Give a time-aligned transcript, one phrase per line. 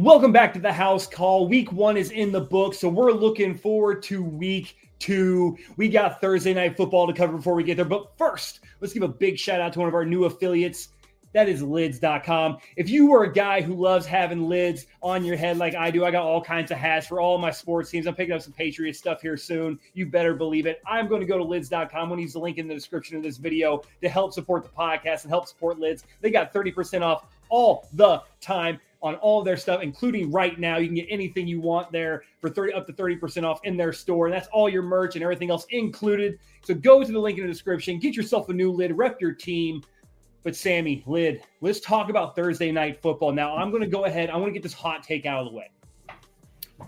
[0.00, 1.46] Welcome back to the house call.
[1.46, 5.58] Week one is in the book, so we're looking forward to week two.
[5.76, 7.84] We got Thursday night football to cover before we get there.
[7.84, 10.88] But first, let's give a big shout out to one of our new affiliates.
[11.34, 12.56] That is lids.com.
[12.76, 16.02] If you are a guy who loves having lids on your head like I do,
[16.02, 18.06] I got all kinds of hats for all my sports teams.
[18.06, 19.78] I'm picking up some Patriot stuff here soon.
[19.92, 20.80] You better believe it.
[20.86, 21.90] I'm going to go to lids.com.
[21.92, 24.64] I'm going to use the link in the description of this video to help support
[24.64, 26.04] the podcast and help support lids.
[26.22, 30.76] They got 30% off all the time on all of their stuff, including right now.
[30.76, 33.92] You can get anything you want there for 30 up to 30% off in their
[33.92, 34.26] store.
[34.26, 36.38] And that's all your merch and everything else included.
[36.62, 39.32] So go to the link in the description, get yourself a new lid, rep your
[39.32, 39.82] team.
[40.42, 43.32] But Sammy, lid, let's talk about Thursday night football.
[43.32, 44.30] Now I'm gonna go ahead.
[44.30, 45.70] I want to get this hot take out of the way.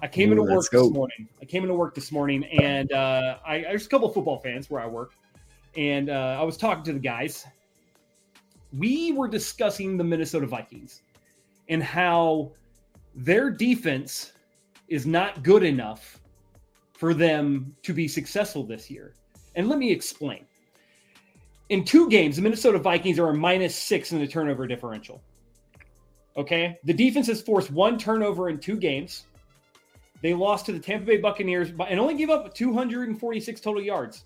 [0.01, 1.29] I came Ooh, into work this morning.
[1.43, 4.71] I came into work this morning, and uh, I there's a couple of football fans
[4.71, 5.13] where I work,
[5.77, 7.47] and uh, I was talking to the guys.
[8.73, 11.03] We were discussing the Minnesota Vikings
[11.69, 12.53] and how
[13.15, 14.33] their defense
[14.89, 16.21] is not good enough
[16.93, 19.15] for them to be successful this year.
[19.55, 20.45] And let me explain.
[21.69, 25.23] In two games, the Minnesota Vikings are a minus six in the turnover differential.
[26.37, 26.79] Okay.
[26.85, 29.25] The defense has forced one turnover in two games.
[30.23, 34.25] They lost to the Tampa Bay Buccaneers and only gave up 246 total yards,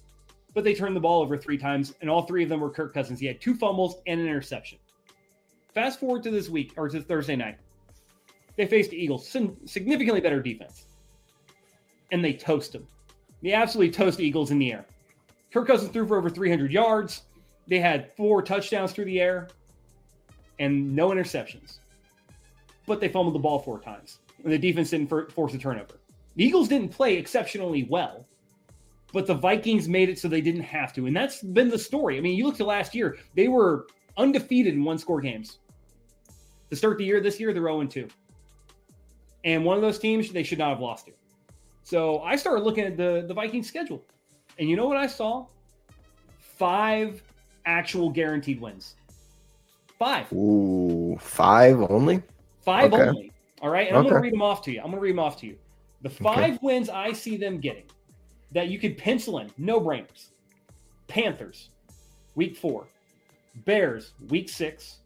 [0.53, 2.93] but they turned the ball over three times, and all three of them were Kirk
[2.93, 3.19] Cousins.
[3.19, 4.79] He had two fumbles and an interception.
[5.77, 7.59] Fast forward to this week or to Thursday night.
[8.57, 10.87] They faced the Eagles, significantly better defense,
[12.11, 12.87] and they toast them.
[13.43, 14.87] They absolutely toast the Eagles in the air.
[15.53, 17.25] Kirk Cousins threw for over 300 yards.
[17.69, 19.49] They had four touchdowns through the air
[20.59, 21.81] and no interceptions.
[22.87, 26.01] But they fumbled the ball four times, and the defense didn't for- force a turnover.
[26.37, 28.27] The Eagles didn't play exceptionally well,
[29.13, 31.05] but the Vikings made it so they didn't have to.
[31.05, 32.17] And that's been the story.
[32.17, 35.59] I mean, you look to last year, they were undefeated in one score games.
[36.71, 38.09] To start the year this year, they're 0 2.
[39.45, 41.13] And one of those teams they should not have lost to.
[41.85, 44.03] So I started looking at the, the Vikings schedule.
[44.59, 45.47] And you know what I saw?
[46.39, 47.23] Five
[47.65, 48.97] actual guaranteed wins.
[49.99, 50.33] Five.
[50.33, 52.23] Ooh, five only?
[52.61, 53.03] Five Okay.
[53.03, 53.33] only.
[53.63, 53.89] All right.
[53.89, 54.79] And I'm going to read them off to you.
[54.79, 55.57] I'm going to read them off to you.
[56.03, 57.85] The five wins I see them getting
[58.53, 60.29] that you could pencil in, no brainers
[61.09, 61.71] Panthers,
[62.35, 62.87] week four.
[63.65, 64.99] Bears, week six.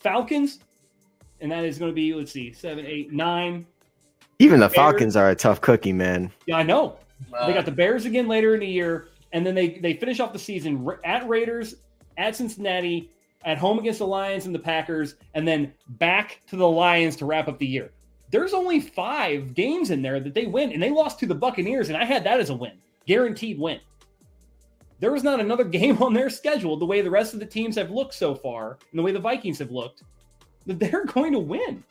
[0.00, 0.60] Falcons,
[1.40, 3.66] and that is going to be, let's see, seven, eight, nine.
[4.38, 6.30] Even the Bears- Falcons are a tough cookie, man.
[6.46, 6.96] Yeah, I know.
[7.36, 10.20] Uh, They got the Bears again later in the year, and then they they finish
[10.20, 11.76] off the season at Raiders,
[12.16, 13.10] at Cincinnati,
[13.44, 17.26] at home against the Lions and the Packers, and then back to the Lions to
[17.26, 17.90] wrap up the year.
[18.30, 21.88] There's only five games in there that they win, and they lost to the Buccaneers,
[21.88, 22.72] and I had that as a win,
[23.06, 23.80] guaranteed win.
[25.00, 27.76] There was not another game on their schedule the way the rest of the teams
[27.76, 30.02] have looked so far, and the way the Vikings have looked,
[30.68, 31.82] that they're going to win.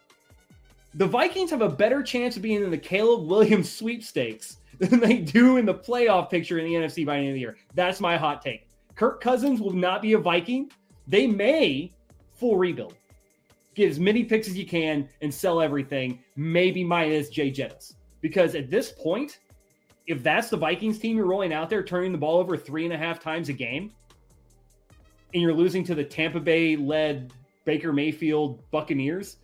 [0.93, 5.17] The Vikings have a better chance of being in the Caleb Williams sweepstakes than they
[5.17, 7.57] do in the playoff picture in the NFC by the end of the year.
[7.75, 8.67] That's my hot take.
[8.95, 10.71] Kirk Cousins will not be a Viking.
[11.07, 11.93] They may
[12.33, 12.95] full rebuild.
[13.75, 17.93] Get as many picks as you can and sell everything, maybe minus Jay Jettas.
[18.21, 19.39] Because at this point,
[20.07, 22.93] if that's the Vikings team you're rolling out there, turning the ball over three and
[22.93, 23.91] a half times a game,
[25.33, 27.33] and you're losing to the Tampa Bay led
[27.67, 29.35] Baker Mayfield Buccaneers,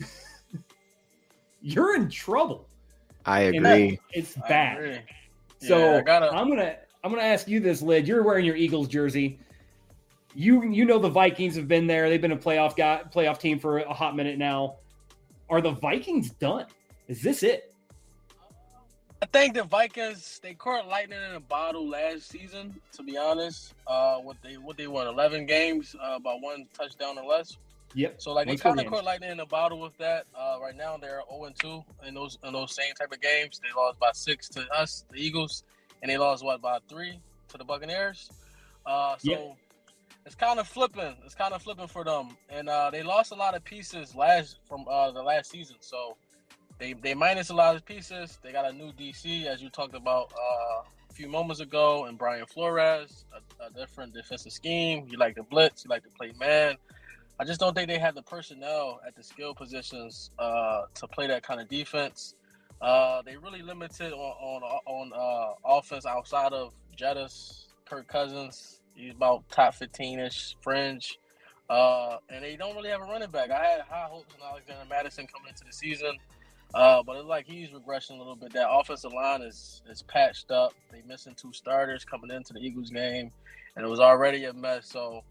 [1.62, 2.66] you're in trouble.
[3.24, 4.00] I And that- agree.
[4.12, 4.78] it's bad.
[4.78, 4.98] agree.
[5.60, 8.08] So Yeah, I gotta- I'm gonna I'm gonna ask you this, Lid.
[8.08, 9.38] You're wearing your Eagles jersey.
[10.34, 12.08] You you know the Vikings have been there.
[12.10, 14.76] They've been a playoff guy, playoff team for a hot minute now.
[15.48, 16.66] Are the Vikings done?
[17.06, 17.72] Is this it?
[19.22, 22.74] I think the Vikings they caught lightning in a bottle last season.
[22.92, 27.18] To be honest, uh, what they what they won eleven games, uh, by one touchdown
[27.18, 27.56] or less.
[27.94, 28.20] Yep.
[28.20, 30.26] So like they kind of caught lightning in a bottle with that.
[30.34, 33.60] Uh, right now they're zero and two in those in those same type of games.
[33.62, 35.64] They lost by six to us, the Eagles,
[36.02, 38.30] and they lost what by three to the Buccaneers.
[38.84, 39.56] Uh, so Yep.
[40.26, 41.16] it's kind of flipping.
[41.24, 44.58] It's kind of flipping for them, and uh, they lost a lot of pieces last
[44.68, 45.76] from uh, the last season.
[45.80, 46.16] So
[46.78, 48.38] they they minus a lot of pieces.
[48.42, 52.18] They got a new DC as you talked about uh, a few moments ago, and
[52.18, 55.06] Brian Flores, a, a different defensive scheme.
[55.10, 56.76] You like to blitz, you like to play man.
[57.40, 61.28] I just don't think they have the personnel at the skill positions uh, to play
[61.28, 62.34] that kind of defense.
[62.80, 68.80] Uh, they really limited on on, on uh, offense outside of Jettas, Kirk Cousins.
[68.94, 71.18] He's about top fifteen ish fringe,
[71.70, 73.50] uh, and they don't really have a running back.
[73.50, 76.16] I had high hopes on Alexander Mattison coming into the season,
[76.74, 78.52] uh, but it's like he's regressing a little bit.
[78.52, 80.72] That offensive line is is patched up.
[80.90, 83.30] They missing two starters coming into the Eagles game,
[83.76, 84.88] and it was already a mess.
[84.88, 85.22] So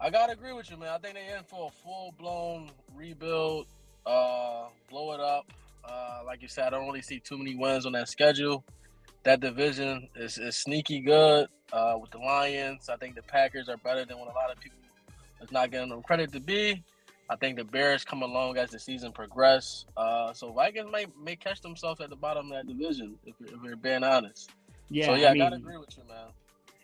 [0.00, 0.88] I gotta agree with you, man.
[0.88, 3.66] I think they're in for a full blown rebuild.
[4.04, 5.50] uh, blow it up.
[5.84, 8.64] Uh, like you said, I don't really see too many wins on that schedule.
[9.22, 12.88] That division is, is sneaky good uh, with the Lions.
[12.88, 14.78] I think the Packers are better than what a lot of people
[15.42, 16.82] is not giving them credit to be.
[17.28, 19.84] I think the Bears come along as the season progress.
[19.96, 23.60] Uh, so Vikings may may catch themselves at the bottom of that division if, if
[23.60, 24.50] we're being honest.
[24.88, 26.28] Yeah, so yeah, I, mean, gotta agree with you, man.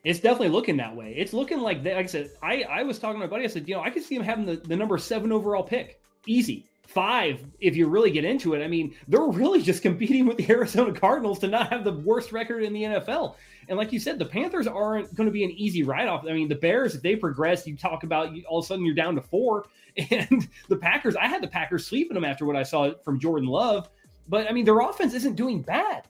[0.05, 1.15] It's definitely looking that way.
[1.17, 3.45] It's looking like, like I said, I, I was talking to my buddy.
[3.45, 6.01] I said, you know, I could see him having the, the number seven overall pick.
[6.27, 6.67] Easy.
[6.83, 8.65] Five, if you really get into it.
[8.65, 12.33] I mean, they're really just competing with the Arizona Cardinals to not have the worst
[12.33, 13.37] record in the NFL.
[13.69, 16.27] And like you said, the Panthers aren't going to be an easy write off.
[16.29, 18.85] I mean, the Bears, if they progress, you talk about you, all of a sudden
[18.85, 19.67] you're down to four.
[20.11, 23.47] And the Packers, I had the Packers sleeping them after what I saw from Jordan
[23.47, 23.91] Love.
[24.27, 26.05] But I mean, their offense isn't doing bad.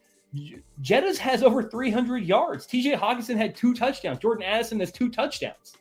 [0.82, 2.66] Jettas has over 300 yards.
[2.66, 4.18] TJ Hockenson had two touchdowns.
[4.18, 5.76] Jordan Addison has two touchdowns.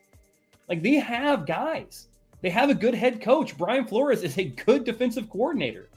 [0.68, 2.08] Like they have guys.
[2.42, 3.58] They have a good head coach.
[3.58, 5.90] Brian Flores is a good defensive coordinator.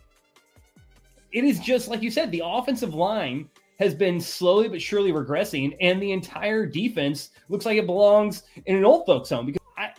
[1.32, 3.48] It is just like you said, the offensive line
[3.80, 8.76] has been slowly but surely regressing, and the entire defense looks like it belongs in
[8.76, 9.90] an old folks home because I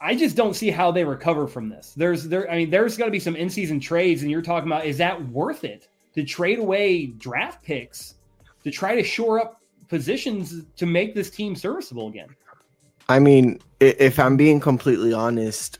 [0.00, 1.92] I just don't see how they recover from this.
[1.96, 4.84] There's there I mean there's got to be some in-season trades and you're talking about
[4.84, 5.88] is that worth it
[6.18, 8.16] to trade away draft picks
[8.64, 12.34] to try to shore up positions to make this team serviceable again?
[13.08, 15.78] I mean, if I'm being completely honest,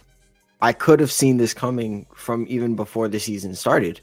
[0.63, 4.01] I could have seen this coming from even before the season started.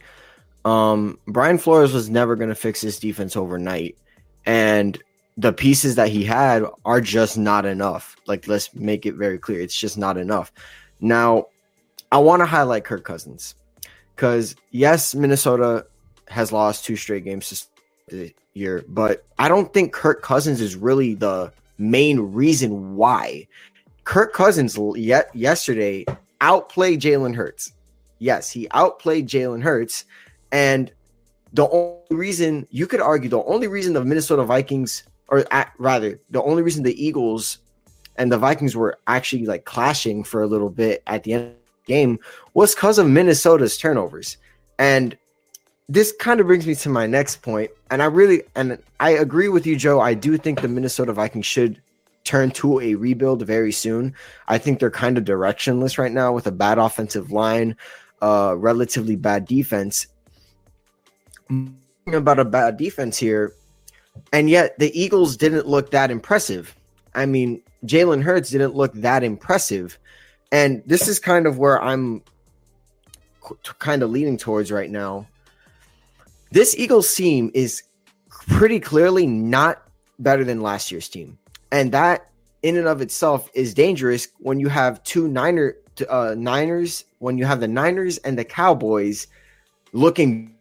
[0.65, 3.97] Um, Brian Flores was never going to fix this defense overnight,
[4.45, 5.01] and
[5.37, 8.17] the pieces that he had are just not enough.
[8.27, 10.51] Like, let's make it very clear, it's just not enough.
[10.99, 11.45] Now,
[12.11, 13.55] I want to highlight Kirk Cousins
[14.15, 15.85] because yes, Minnesota
[16.27, 17.67] has lost two straight games
[18.07, 23.47] this year, but I don't think Kirk Cousins is really the main reason why.
[24.03, 26.05] Kirk Cousins yet yesterday
[26.41, 27.73] outplayed Jalen Hurts.
[28.19, 30.05] Yes, he outplayed Jalen Hurts,
[30.51, 30.91] and
[31.53, 36.19] the only reason you could argue the only reason the Minnesota Vikings, or at, rather,
[36.29, 37.59] the only reason the Eagles
[38.17, 41.53] and the Vikings were actually like clashing for a little bit at the end of
[41.85, 42.19] the game
[42.53, 44.37] was because of Minnesota's turnovers.
[44.79, 45.17] And
[45.87, 49.49] this kind of brings me to my next point, and I really and I agree
[49.49, 49.99] with you, Joe.
[49.99, 51.81] I do think the Minnesota Vikings should
[52.23, 54.15] turn to a rebuild very soon.
[54.47, 57.77] I think they're kind of directionless right now with a bad offensive line,
[58.21, 60.07] uh, relatively bad defense.
[62.11, 63.53] About a bad defense here,
[64.33, 66.75] and yet the Eagles didn't look that impressive.
[67.13, 69.99] I mean, Jalen Hurts didn't look that impressive,
[70.51, 72.23] and this is kind of where I'm
[73.77, 75.27] kind of leaning towards right now
[76.55, 77.83] this Eagles team is
[78.29, 79.83] pretty clearly not
[80.19, 81.37] better than last year's team.
[81.69, 82.29] And that
[82.63, 85.75] in and of itself is dangerous when you have two Niner
[86.07, 89.27] uh, Niners, when you have the Niners and the Cowboys
[89.91, 90.55] looking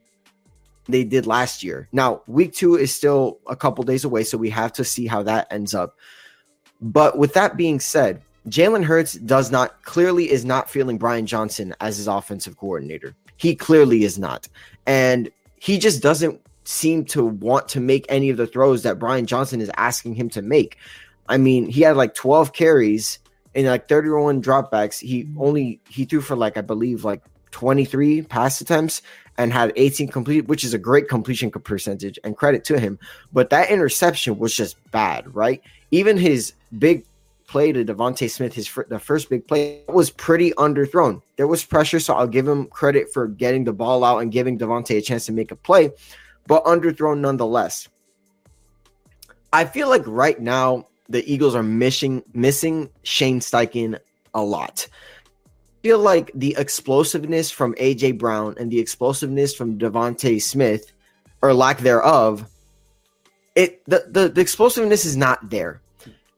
[0.87, 1.89] they did last year.
[1.93, 5.23] Now, week 2 is still a couple days away, so we have to see how
[5.23, 5.97] that ends up.
[6.81, 11.73] But with that being said, Jalen Hurts does not clearly is not feeling Brian Johnson
[11.81, 13.15] as his offensive coordinator.
[13.37, 14.49] He clearly is not.
[14.87, 15.31] And
[15.65, 19.63] he just doesn't seem to want to make any of the throws that Brian Johnson
[19.63, 20.77] is asking him to make.
[21.27, 23.19] I mean, he had like 12 carries
[23.55, 25.01] and like 31 dropbacks.
[25.01, 25.41] He mm-hmm.
[25.41, 29.01] only he threw for like I believe like 23 pass attempts
[29.39, 32.99] and had 18 complete, which is a great completion percentage and credit to him.
[33.33, 35.63] But that interception was just bad, right?
[35.91, 37.07] Even his big
[37.55, 41.23] play to DeVonta Smith, his the first big play was pretty underthrown.
[41.37, 44.59] There was pressure, so I'll give him credit for getting the ball out and giving
[44.59, 45.93] DeVonta a chance to make a play,
[46.49, 47.89] but underthrown nonetheless.
[49.53, 54.01] I feel like right now the Eagles are missing missing Shane Steichen
[54.35, 54.89] a lot.
[55.47, 60.93] I feel like the explosiveness from AJ Brown and the explosiveness from DeVonta Smith,
[61.41, 62.51] or lack thereof,
[63.55, 65.81] it the, the, the explosiveness is not there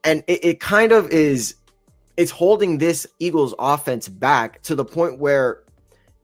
[0.07, 1.57] and it, it kind of is
[2.17, 5.63] it's holding this Eagles offense back to the point where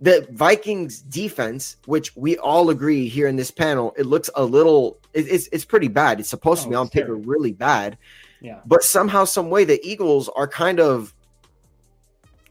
[0.00, 4.98] the Vikings defense, which we all agree here in this panel, it looks a little
[5.12, 6.20] it, it's it's pretty bad.
[6.20, 7.98] It's supposed oh, to be oh, on paper really bad.
[8.40, 8.60] Yeah.
[8.66, 11.14] But somehow, some way, the Eagles are kind of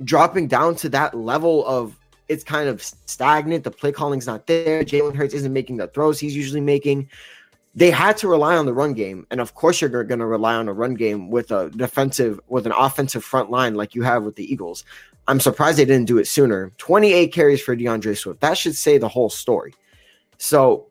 [0.03, 1.97] dropping down to that level of
[2.29, 3.65] it's kind of stagnant.
[3.65, 4.83] The play calling's not there.
[4.83, 7.09] Jalen Hurts isn't making the throws he's usually making
[7.73, 9.25] they had to rely on the run game.
[9.31, 12.65] And of course, you're going to rely on a run game with a defensive, with
[12.65, 14.83] an offensive front line like you have with the Eagles.
[15.27, 16.71] I'm surprised they didn't do it sooner.
[16.77, 18.41] 28 carries for D'Andre Swift.
[18.41, 19.73] That should say the whole story.
[20.37, 20.87] So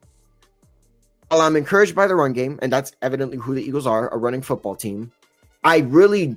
[1.27, 4.17] while I'm encouraged by the run game, and that's evidently who the Eagles are, a
[4.17, 5.11] running football team,
[5.63, 6.35] I really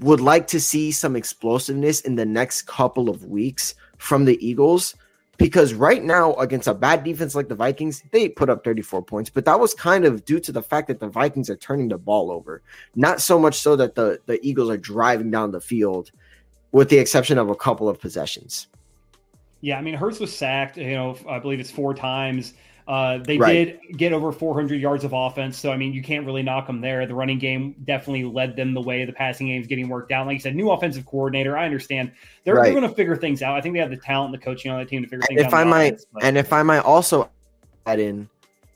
[0.00, 4.94] would like to see some explosiveness in the next couple of weeks from the Eagles
[5.38, 9.30] because right now against a bad defense like the Vikings, they put up 34 points,
[9.30, 11.98] but that was kind of due to the fact that the Vikings are turning the
[11.98, 12.62] ball over,
[12.94, 16.10] not so much so that the the Eagles are driving down the field,
[16.72, 18.68] with the exception of a couple of possessions.
[19.60, 20.76] Yeah, I mean Hurts was sacked.
[20.76, 22.54] You know, I believe it's four times.
[22.92, 23.80] Uh, they right.
[23.80, 26.82] did get over 400 yards of offense, so I mean you can't really knock them
[26.82, 27.06] there.
[27.06, 29.06] The running game definitely led them the way.
[29.06, 30.26] The passing game is getting worked out.
[30.26, 31.56] Like you said, new offensive coordinator.
[31.56, 32.12] I understand
[32.44, 32.64] they're, right.
[32.64, 33.56] they're going to figure things out.
[33.56, 35.40] I think they have the talent, and the coaching on the team to figure things
[35.40, 35.48] if out.
[35.48, 37.30] If I might, offense, and if I might also
[37.86, 38.28] add in,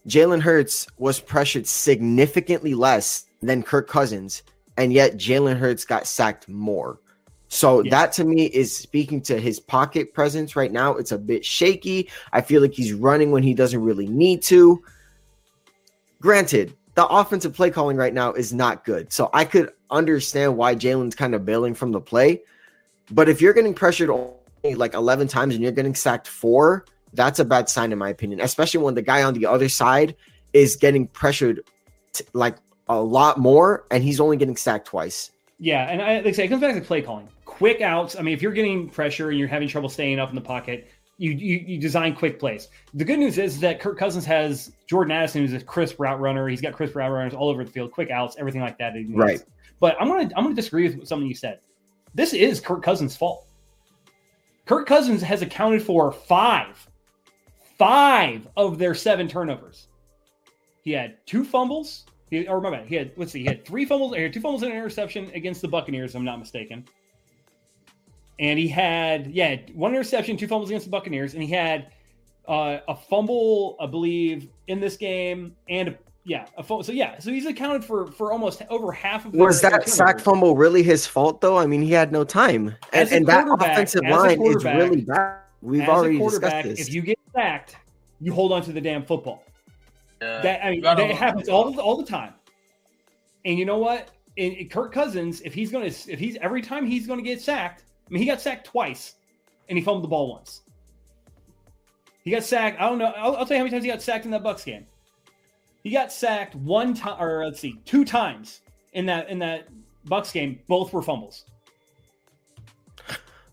[0.08, 4.44] Jalen Hurts was pressured significantly less than Kirk Cousins,
[4.78, 7.00] and yet Jalen Hurts got sacked more.
[7.48, 7.90] So yeah.
[7.90, 10.96] that to me is speaking to his pocket presence right now.
[10.96, 12.10] It's a bit shaky.
[12.32, 14.82] I feel like he's running when he doesn't really need to.
[16.20, 19.12] Granted, the offensive play calling right now is not good.
[19.12, 22.42] So I could understand why Jalen's kind of bailing from the play.
[23.10, 27.38] But if you're getting pressured only like 11 times and you're getting sacked four, that's
[27.38, 30.16] a bad sign, in my opinion, especially when the guy on the other side
[30.52, 31.62] is getting pressured
[32.12, 32.56] t- like
[32.88, 35.30] a lot more and he's only getting sacked twice.
[35.58, 38.16] Yeah, and I, like I say, it comes back to play calling quick outs.
[38.16, 40.88] I mean, if you're getting pressure and you're having trouble staying up in the pocket,
[41.16, 42.68] you, you, you design quick plays.
[42.92, 46.48] The good news is that Kirk Cousins has Jordan Addison, who's a crisp route runner.
[46.48, 48.92] He's got crisp route runners all over the field, quick outs, everything like that.
[49.08, 49.42] Right.
[49.80, 51.60] But I'm gonna I'm gonna disagree with something you said.
[52.14, 53.46] This is Kirk Cousins' fault.
[54.66, 56.86] Kirk Cousins has accounted for five,
[57.78, 59.88] five of their seven turnovers.
[60.82, 62.04] He had two fumbles.
[62.28, 64.14] He, or remember, he had let's see, he had three fumbles.
[64.14, 66.10] He had two fumbles and an interception against the Buccaneers.
[66.10, 66.84] If I'm not mistaken
[68.38, 71.92] and he had yeah one interception, two fumbles against the Buccaneers, and he had
[72.48, 76.84] uh, a fumble, I believe, in this game, and yeah, a fumble.
[76.84, 79.34] So yeah, so he's accounted for for almost over half of.
[79.34, 81.56] Was that sack fumble really his fault though?
[81.56, 85.40] I mean, he had no time, and, and that offensive line is really bad.
[85.62, 86.80] We've already discussed this.
[86.80, 87.76] If you get sacked,
[88.20, 89.44] you hold on to the damn football.
[90.20, 90.40] Yeah.
[90.42, 92.34] That I mean, that happens all all the time.
[93.44, 94.10] And you know what?
[94.36, 97.84] In, in Kirk Cousins, if he's gonna, if he's every time he's gonna get sacked,
[98.08, 99.14] I mean, he got sacked twice,
[99.68, 100.62] and he fumbled the ball once.
[102.22, 102.80] He got sacked.
[102.80, 103.12] I don't know.
[103.16, 104.86] I'll, I'll, tell you how many times he got sacked in that Bucks game.
[105.82, 109.68] He got sacked one time, or let's see, two times in that in that
[110.04, 110.58] Bucks game.
[110.66, 111.44] Both were fumbles.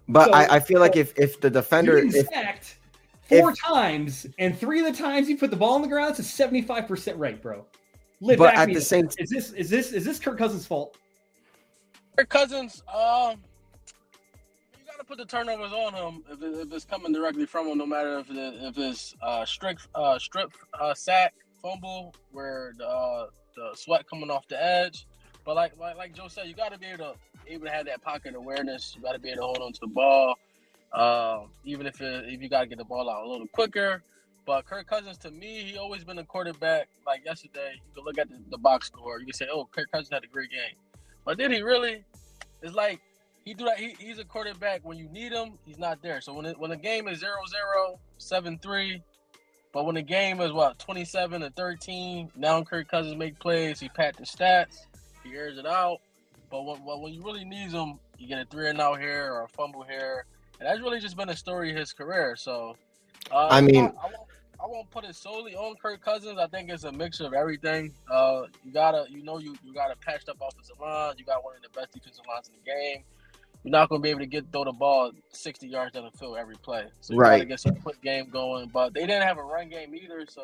[0.08, 2.78] But so, I, I, feel like if if the defender if, sacked
[3.30, 6.10] four if, times and three of the times he put the ball on the ground,
[6.10, 7.66] it's a seventy five percent rate, bro.
[8.20, 10.98] Live but at the same, is this is this is this Kirk Cousins' fault?
[12.18, 13.36] Kirk Cousins, um,
[15.04, 17.86] to put the turnovers on him if, it, if it's coming directly from him, no
[17.86, 23.28] matter if it, if it's uh, strict uh, strip uh, sack fumble where the, uh,
[23.56, 25.06] the sweat coming off the edge.
[25.46, 27.16] But like like, like Joe said, you got to be able to
[27.48, 28.94] able to have that pocket awareness.
[28.96, 30.36] You got to be able to hold on to the ball,
[30.94, 34.02] uh, even if it, if you got to get the ball out a little quicker.
[34.46, 36.88] But Kirk Cousins, to me, he always been a quarterback.
[37.06, 39.20] Like yesterday, you can look at the, the box score.
[39.20, 40.78] You can say, "Oh, Kirk Cousins had a great game,"
[41.26, 42.06] but did he really?
[42.62, 43.02] It's like
[43.44, 43.78] he do that.
[43.78, 46.22] He, he's a quarterback when you need him, he's not there.
[46.22, 49.02] So when it, when the game is 0-0, 7-3,
[49.74, 53.80] but when the game is what 27 to 13, now Kirk Cousins make plays.
[53.80, 54.86] He pat the stats,
[55.24, 55.98] he airs it out.
[56.50, 59.44] But when, when you really need him, you get a three and out here or
[59.44, 60.26] a fumble here,
[60.60, 62.36] and that's really just been a story of his career.
[62.36, 62.78] So,
[63.32, 64.30] uh, I mean, I, I, won't,
[64.64, 66.38] I, won't, put it solely on Kirk Cousins.
[66.38, 67.92] I think it's a mixture of everything.
[68.10, 71.16] Uh, you gotta, you know, you you got a patched up offensive line.
[71.18, 73.04] You got one of the best defensive lines in the game
[73.64, 76.18] you're not going to be able to get throw the ball 60 yards down the
[76.18, 76.86] field every play.
[77.02, 77.38] So you right.
[77.38, 78.70] got to get some quick game going.
[78.74, 80.44] But they didn't have a run game either, so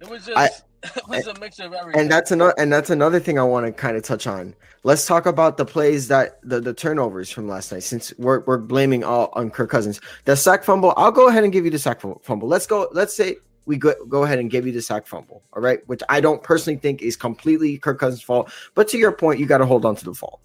[0.00, 0.46] it was just I,
[0.96, 2.00] it was a mixture of everything.
[2.00, 4.54] And that's another and that's another thing I want to kind of touch on.
[4.82, 7.84] Let's talk about the plays that the, the turnovers from last night.
[7.84, 10.92] Since we're we're blaming all on Kirk Cousins, the sack fumble.
[10.96, 12.48] I'll go ahead and give you the sack fumble.
[12.48, 12.88] Let's go.
[12.92, 15.44] Let's say we go, go ahead and give you the sack fumble.
[15.52, 18.52] All right, which I don't personally think is completely Kirk Cousins' fault.
[18.74, 20.40] But to your point, you got to hold on to the fault.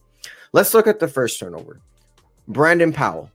[0.54, 1.80] Let's look at the first turnover.
[2.48, 3.30] Brandon Powell,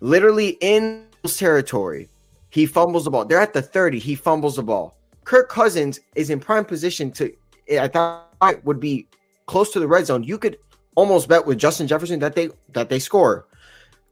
[0.00, 2.08] literally in territory,
[2.50, 3.24] he fumbles the ball.
[3.24, 3.98] They're at the 30.
[3.98, 4.96] He fumbles the ball.
[5.24, 7.32] Kirk Cousins is in prime position to,
[7.80, 9.08] I thought, would be
[9.46, 10.22] close to the red zone.
[10.22, 10.58] You could
[10.94, 13.46] almost bet with Justin Jefferson that they that they score.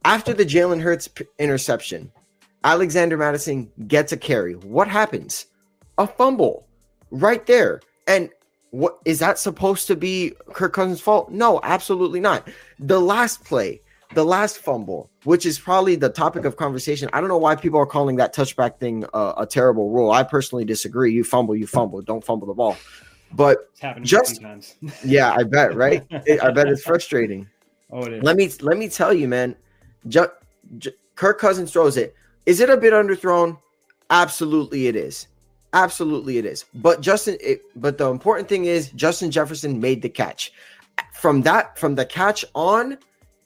[0.03, 2.11] After the Jalen Hurts interception,
[2.63, 4.55] Alexander Mattison gets a carry.
[4.55, 5.47] What happens?
[5.97, 6.67] A fumble
[7.11, 7.81] right there.
[8.07, 8.29] And
[8.71, 11.29] what is that supposed to be Kirk Cousins' fault?
[11.31, 12.47] No, absolutely not.
[12.79, 13.81] The last play,
[14.13, 17.09] the last fumble, which is probably the topic of conversation.
[17.13, 20.11] I don't know why people are calling that touchback thing uh, a terrible rule.
[20.11, 21.13] I personally disagree.
[21.13, 22.01] You fumble, you fumble.
[22.01, 22.77] Don't fumble the ball.
[23.33, 23.69] But
[24.01, 24.41] just
[25.05, 26.05] yeah, I bet right.
[26.25, 27.47] It, I bet it's frustrating.
[27.93, 28.23] Oh, it is.
[28.23, 29.53] Let me let me tell you, man.
[30.07, 30.31] Ju-
[30.77, 32.15] Ju- Kirk Cousins throws it.
[32.45, 33.57] Is it a bit underthrown?
[34.09, 35.27] Absolutely, it is.
[35.73, 36.65] Absolutely, it is.
[36.73, 40.51] But Justin, it, but the important thing is Justin Jefferson made the catch.
[41.13, 42.97] From that, from the catch on,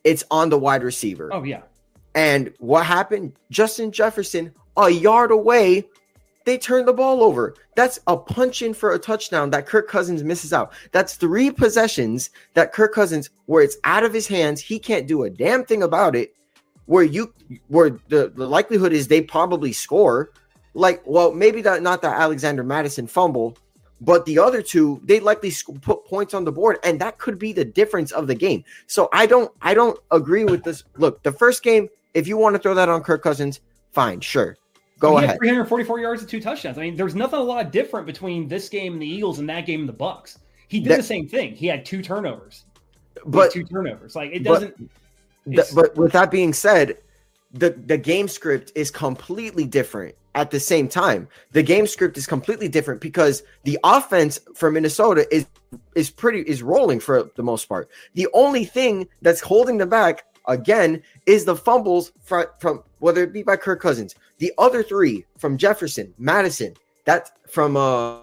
[0.04, 1.30] it's on the wide receiver.
[1.32, 1.62] Oh yeah.
[2.16, 3.34] And what happened?
[3.52, 5.86] Justin Jefferson, a yard away,
[6.46, 7.56] they turned the ball over.
[7.76, 10.74] That's a punch in for a touchdown that Kirk Cousins misses out.
[10.92, 15.24] That's three possessions that Kirk Cousins, where it's out of his hands, he can't do
[15.24, 16.34] a damn thing about it.
[16.86, 17.34] Where you,
[17.68, 20.30] where the, the likelihood is they probably score.
[20.76, 23.58] Like, well, maybe that not that Alexander Mattison fumble,
[24.02, 25.52] but the other two they likely
[25.82, 28.64] put points on the board, and that could be the difference of the game.
[28.86, 30.84] So I don't, I don't agree with this.
[30.98, 33.62] Look, the first game, if you want to throw that on Kirk Cousins,
[33.94, 34.58] fine, sure,
[35.00, 35.38] go he ahead.
[35.40, 36.78] 344 yards and two touchdowns.
[36.78, 39.66] I mean, there's nothing a lot different between this game and the Eagles and that
[39.66, 40.40] game and the Bucks.
[40.68, 41.56] He did that, the same thing.
[41.56, 42.66] He had two turnovers,
[43.26, 44.14] but two turnovers.
[44.14, 44.92] Like it doesn't.
[45.46, 46.98] But, but with that being said,
[47.54, 51.28] the the game script is completely different at the same time.
[51.52, 55.48] The game script is completely different because the offense for Minnesota is
[55.96, 57.90] is pretty is rolling for the most part.
[58.14, 63.34] The only thing that's holding them back again is the fumbles from, from whether it
[63.34, 64.14] be by Kirk Cousins.
[64.38, 66.76] The other three from Jefferson, Mattison,
[67.06, 68.20] that from uh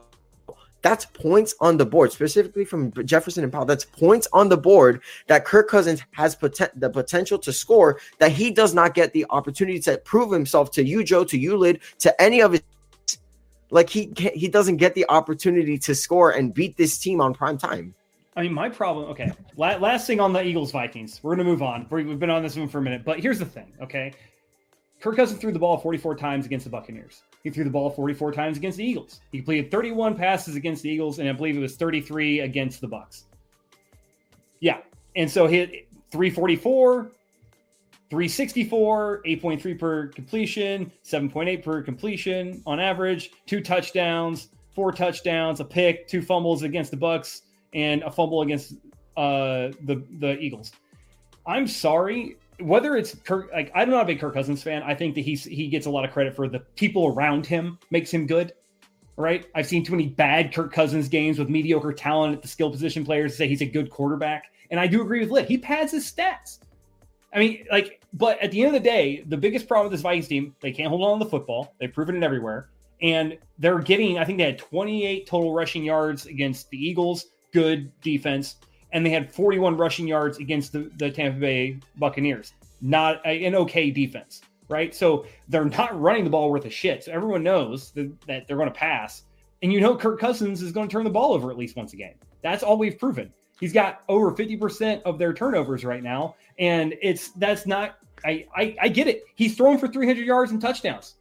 [0.83, 3.65] that's points on the board, specifically from Jefferson and Powell.
[3.65, 8.33] That's points on the board that Kirk Cousins has poten- the potential to score that
[8.33, 11.81] he does not get the opportunity to prove himself to you, Joe, to you, Lid,
[12.01, 12.63] to any of his.
[13.71, 17.57] Like he he doesn't get the opportunity to score and beat this team on prime
[17.57, 17.95] time.
[18.37, 19.09] I mean, my problem.
[19.11, 21.21] Okay, last thing on the Eagles Vikings.
[21.23, 21.87] We're gonna move on.
[21.91, 23.73] We've been on this one for a minute, but here's the thing.
[23.81, 24.13] Okay,
[25.01, 27.23] Kirk Cousins threw the ball 44 times against the Buccaneers.
[27.43, 29.21] He threw the ball 44 times against the Eagles.
[29.33, 32.89] He completed 31 passes against the Eagles, and I believe it was 33 against the
[32.89, 33.25] Bucks.
[34.61, 34.79] Yeah,
[35.17, 37.11] and so he hit 344,
[38.11, 46.07] 364, 8.3 per completion, 7.8 per completion on average, two touchdowns, four touchdowns, a pick,
[46.07, 47.43] two fumbles against the Bucks,
[47.75, 48.75] and a fumble against
[49.17, 50.73] uh, the the Eagles.
[51.47, 54.83] I'm sorry, whether it's Kirk, like I'm not a big Kirk Cousins fan.
[54.83, 57.79] I think that he's he gets a lot of credit for the people around him
[57.91, 58.53] makes him good.
[59.17, 59.47] Right?
[59.55, 63.05] I've seen too many bad Kirk Cousins games with mediocre talent at the skill position
[63.05, 64.47] players to say he's a good quarterback.
[64.71, 65.47] And I do agree with Lid.
[65.47, 66.61] He pads his stats.
[67.35, 70.01] I mean, like, but at the end of the day, the biggest problem with this
[70.01, 71.75] Vikings team, they can't hold on to the football.
[71.79, 72.71] They've proven it everywhere.
[73.03, 77.27] And they're getting, I think they had 28 total rushing yards against the Eagles.
[77.53, 78.57] Good defense
[78.93, 82.53] and they had 41 rushing yards against the, the Tampa Bay Buccaneers.
[82.81, 84.95] Not a, an okay defense, right?
[84.95, 87.05] So they're not running the ball worth a shit.
[87.05, 89.23] So everyone knows that, that they're going to pass.
[89.63, 91.93] And you know Kirk Cousins is going to turn the ball over at least once
[91.93, 92.15] a game.
[92.43, 93.33] That's all we've proven.
[93.61, 96.35] He's got over 50% of their turnovers right now.
[96.59, 99.25] And it's that's not I, I, I get it.
[99.35, 101.15] He's thrown for 300 yards and touchdowns.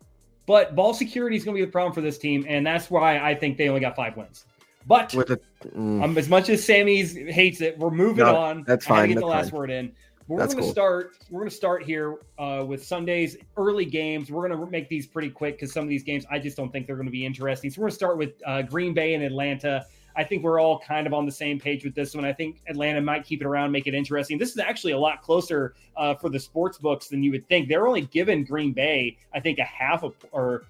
[0.46, 3.20] But ball security is going to be the problem for this team, and that's why
[3.20, 4.46] I think they only got five wins.
[4.86, 6.04] But a, mm.
[6.04, 8.64] um, as much as Sammy's hates it, we're moving no, on.
[8.66, 9.10] That's fine.
[9.10, 9.60] Get the last fine.
[9.60, 9.92] word in.
[10.28, 10.72] We're going to cool.
[10.72, 11.12] start.
[11.30, 14.32] We're going to start here uh, with Sunday's early games.
[14.32, 16.72] We're going to make these pretty quick because some of these games I just don't
[16.72, 17.70] think they're going to be interesting.
[17.70, 19.86] So we're going to start with uh, Green Bay and Atlanta.
[20.16, 22.26] I think we're all kind of on the same page with this one.
[22.26, 24.38] I think Atlanta might keep it around, make it interesting.
[24.38, 27.70] This is actually a lot closer uh, for the sports books than you would think.
[27.70, 30.64] They're only given Green Bay, I think, a half of, or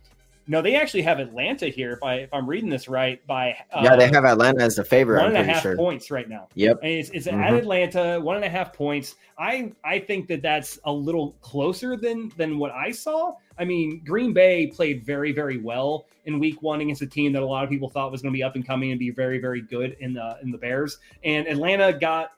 [0.51, 1.93] no, they actually have Atlanta here.
[1.93, 4.83] If I if I'm reading this right, by uh, yeah, they have Atlanta as the
[4.83, 5.23] favorite.
[5.23, 5.77] One and a half sure.
[5.77, 6.49] points right now.
[6.55, 7.39] Yep, and it's, it's mm-hmm.
[7.39, 9.15] at Atlanta, one and a half points.
[9.39, 13.37] I I think that that's a little closer than than what I saw.
[13.57, 17.43] I mean, Green Bay played very very well in Week One against a team that
[17.43, 19.39] a lot of people thought was going to be up and coming and be very
[19.39, 22.33] very good in the in the Bears, and Atlanta got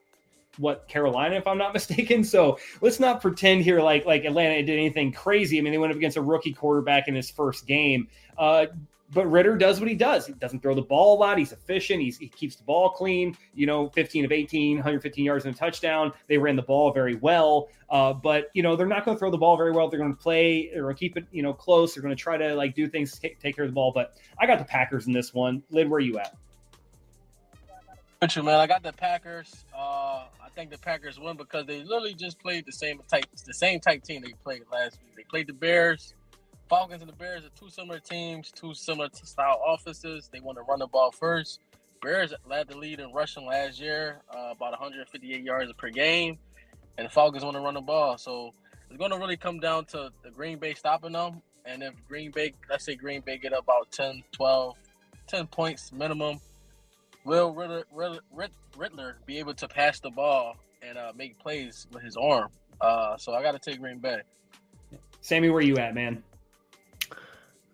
[0.57, 2.23] what Carolina, if I'm not mistaken.
[2.23, 5.57] So let's not pretend here like like Atlanta did anything crazy.
[5.57, 8.07] I mean, they went up against a rookie quarterback in his first game.
[8.37, 8.67] Uh,
[9.13, 10.25] but Ridder does what he does.
[10.25, 11.37] He doesn't throw the ball a lot.
[11.37, 12.01] He's efficient.
[12.01, 13.37] He's, he keeps the ball clean.
[13.53, 16.11] You know, 15 of 18, 115 yards and a touchdown.
[16.27, 17.69] They ran the ball very well.
[17.89, 19.87] Uh, but you know, they're not going to throw the ball very well.
[19.89, 20.69] They're going to play.
[20.73, 21.93] They're going to keep it, you know, close.
[21.93, 23.91] They're going to try to like do things, take, take care of the ball.
[23.93, 25.61] But I got the Packers in this one.
[25.69, 26.35] Lid, where are you at?
[28.37, 28.55] man.
[28.55, 29.65] I got the Packers.
[29.77, 33.79] Uh, think the Packers win because they literally just played the same type, the same
[33.79, 35.15] type team they played last week.
[35.15, 36.13] They played the Bears.
[36.69, 40.29] Falcons and the Bears are two similar teams, two similar style offices.
[40.31, 41.59] They want to run the ball first.
[42.01, 46.37] Bears led the lead in rushing last year, uh, about 158 yards per game,
[46.97, 48.17] and the Falcons want to run the ball.
[48.17, 48.53] So
[48.89, 51.41] it's going to really come down to the Green Bay stopping them.
[51.65, 54.75] And if Green Bay, let's say Green Bay get about 10, 12,
[55.27, 56.41] 10 points minimum,
[57.25, 58.19] will Ridder, Ridder,
[58.77, 62.49] Ridder be able to pass the ball and uh, make plays with his arm?
[62.81, 64.21] Uh, so I got to take Green Bay.
[65.21, 66.21] Sammy, where you at, man?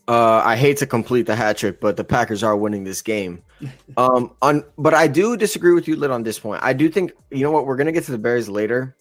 [0.08, 3.44] Uh, I hate to complete the hat trick, but the Packers are winning this game.
[3.98, 6.64] Um, on but I do disagree with you, Lid, on this point.
[6.64, 8.96] I do think you know what we're gonna get to the Bears later.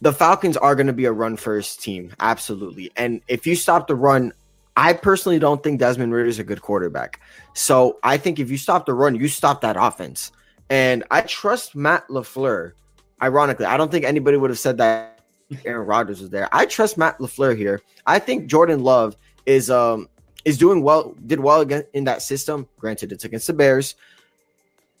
[0.00, 2.92] The Falcons are gonna be a run first team, absolutely.
[2.96, 4.32] And if you stop the run,
[4.78, 7.20] I personally don't think Desmond Ridder is a good quarterback.
[7.52, 10.30] So I think if you stop the run, you stop that offense.
[10.70, 12.74] And I trust Matt LaFleur.
[13.20, 15.18] Ironically, I don't think anybody would have said that
[15.64, 16.48] Aaron Rodgers was there.
[16.52, 17.82] I trust Matt LaFleur here.
[18.06, 20.08] I think Jordan Love is um
[20.44, 22.68] is doing well, did well in that system.
[22.78, 23.96] Granted, it's against the Bears.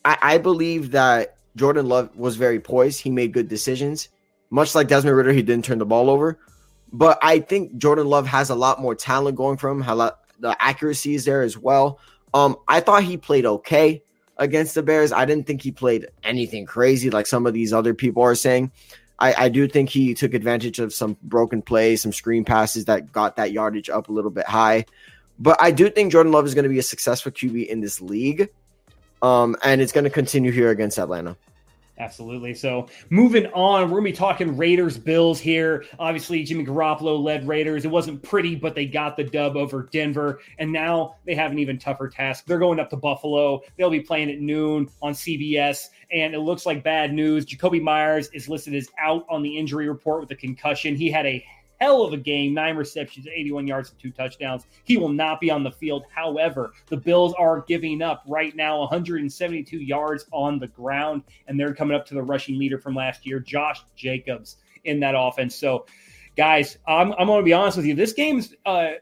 [0.04, 3.00] I, I believe that Jordan Love was very poised.
[3.00, 4.08] He made good decisions.
[4.50, 6.36] Much like Desmond Ridder, he didn't turn the ball over.
[6.92, 9.80] But I think Jordan Love has a lot more talent going for him.
[9.80, 9.94] How
[10.40, 11.98] the accuracy is there as well.
[12.34, 14.02] Um, I thought he played okay
[14.36, 15.12] against the Bears.
[15.12, 18.70] I didn't think he played anything crazy like some of these other people are saying.
[19.18, 23.10] I, I do think he took advantage of some broken plays, some screen passes that
[23.10, 24.84] got that yardage up a little bit high.
[25.40, 28.00] But I do think Jordan Love is going to be a successful QB in this
[28.00, 28.48] league.
[29.20, 31.36] Um, and it's going to continue here against Atlanta.
[31.98, 32.54] Absolutely.
[32.54, 35.84] So moving on, we're gonna be talking Raiders Bills here.
[35.98, 37.84] Obviously, Jimmy Garoppolo led Raiders.
[37.84, 41.58] It wasn't pretty, but they got the dub over Denver, and now they have an
[41.58, 42.46] even tougher task.
[42.46, 43.62] They're going up to Buffalo.
[43.76, 47.44] They'll be playing at noon on CBS, and it looks like bad news.
[47.44, 50.94] Jakobi Meyers is listed as out on the injury report with a concussion.
[50.94, 51.44] He had a
[51.80, 54.64] hell of a game, nine receptions, 81 yards, and two touchdowns.
[54.84, 56.04] He will not be on the field.
[56.14, 61.74] However, the Bills are giving up right now 172 yards on the ground, and they're
[61.74, 65.54] coming up to the rushing leader from last year, Josh Jacobs, in that offense.
[65.54, 65.86] So,
[66.36, 67.94] guys, I'm, I'm going to be honest with you.
[67.94, 68.92] This game's uh,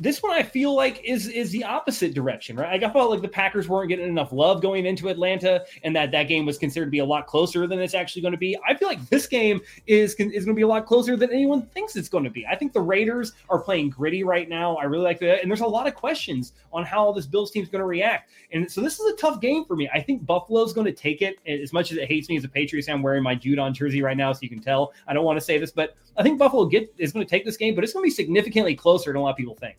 [0.00, 2.82] this one I feel like is is the opposite direction, right?
[2.82, 6.24] I felt like the Packers weren't getting enough love going into Atlanta, and that that
[6.24, 8.56] game was considered to be a lot closer than it's actually going to be.
[8.66, 11.62] I feel like this game is is going to be a lot closer than anyone
[11.66, 12.46] thinks it's going to be.
[12.46, 14.76] I think the Raiders are playing gritty right now.
[14.76, 17.62] I really like that, and there's a lot of questions on how this Bills team
[17.62, 18.30] is going to react.
[18.52, 19.88] And so this is a tough game for me.
[19.92, 21.36] I think Buffalo's going to take it.
[21.46, 24.16] As much as it hates me as a Patriots I'm wearing my Judon jersey right
[24.16, 24.92] now, so you can tell.
[25.06, 27.44] I don't want to say this, but I think Buffalo get is going to take
[27.44, 29.76] this game, but it's going to be significantly closer than a lot of people think.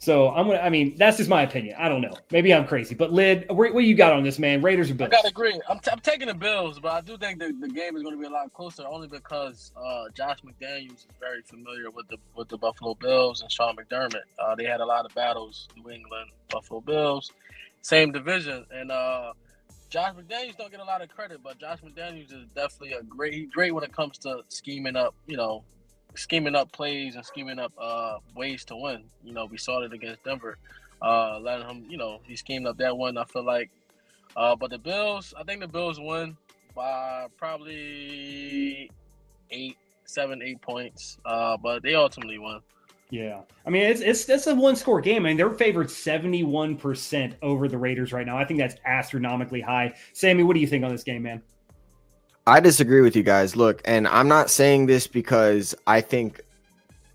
[0.00, 0.60] So I'm gonna.
[0.60, 1.76] I mean, that's just my opinion.
[1.78, 2.14] I don't know.
[2.30, 4.62] Maybe I'm crazy, but Lid, what, what you got on this, man?
[4.62, 5.10] Raiders or Bills?
[5.12, 5.60] I gotta agree.
[5.68, 8.14] I'm, t- I'm taking the Bills, but I do think the, the game is going
[8.14, 12.16] to be a lot closer, only because uh, Josh McDaniels is very familiar with the
[12.34, 14.22] with the Buffalo Bills and Sean McDermott.
[14.38, 17.30] Uh, they had a lot of battles, New England, Buffalo Bills,
[17.82, 19.34] same division, and uh,
[19.90, 23.50] Josh McDaniels don't get a lot of credit, but Josh McDaniels is definitely a great.
[23.50, 25.62] Great when it comes to scheming up, you know,
[26.14, 29.04] scheming up plays and scheming up uh, ways to win.
[29.24, 30.58] You know, we saw it against Denver.
[31.02, 33.16] Uh, letting him, you know, he schemed up that one.
[33.16, 33.70] I feel like,
[34.36, 36.36] uh, but the Bills, I think the Bills won
[36.74, 38.90] by probably
[39.50, 41.18] eight, seven, eight points.
[41.24, 42.60] Uh, but they ultimately won.
[43.10, 45.26] Yeah, I mean it's it's that's a one score game.
[45.26, 48.38] I mean they're favored seventy one percent over the Raiders right now.
[48.38, 49.94] I think that's astronomically high.
[50.12, 51.42] Sammy, what do you think on this game, man?
[52.50, 53.54] I disagree with you guys.
[53.54, 56.40] Look, and I'm not saying this because I think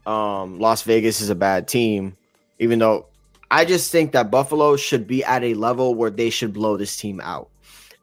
[0.06, 2.16] um, Las Vegas is a bad team,
[2.60, 3.08] even though
[3.52, 6.96] I just think that Buffalo should be at a level where they should blow this
[6.96, 7.50] team out.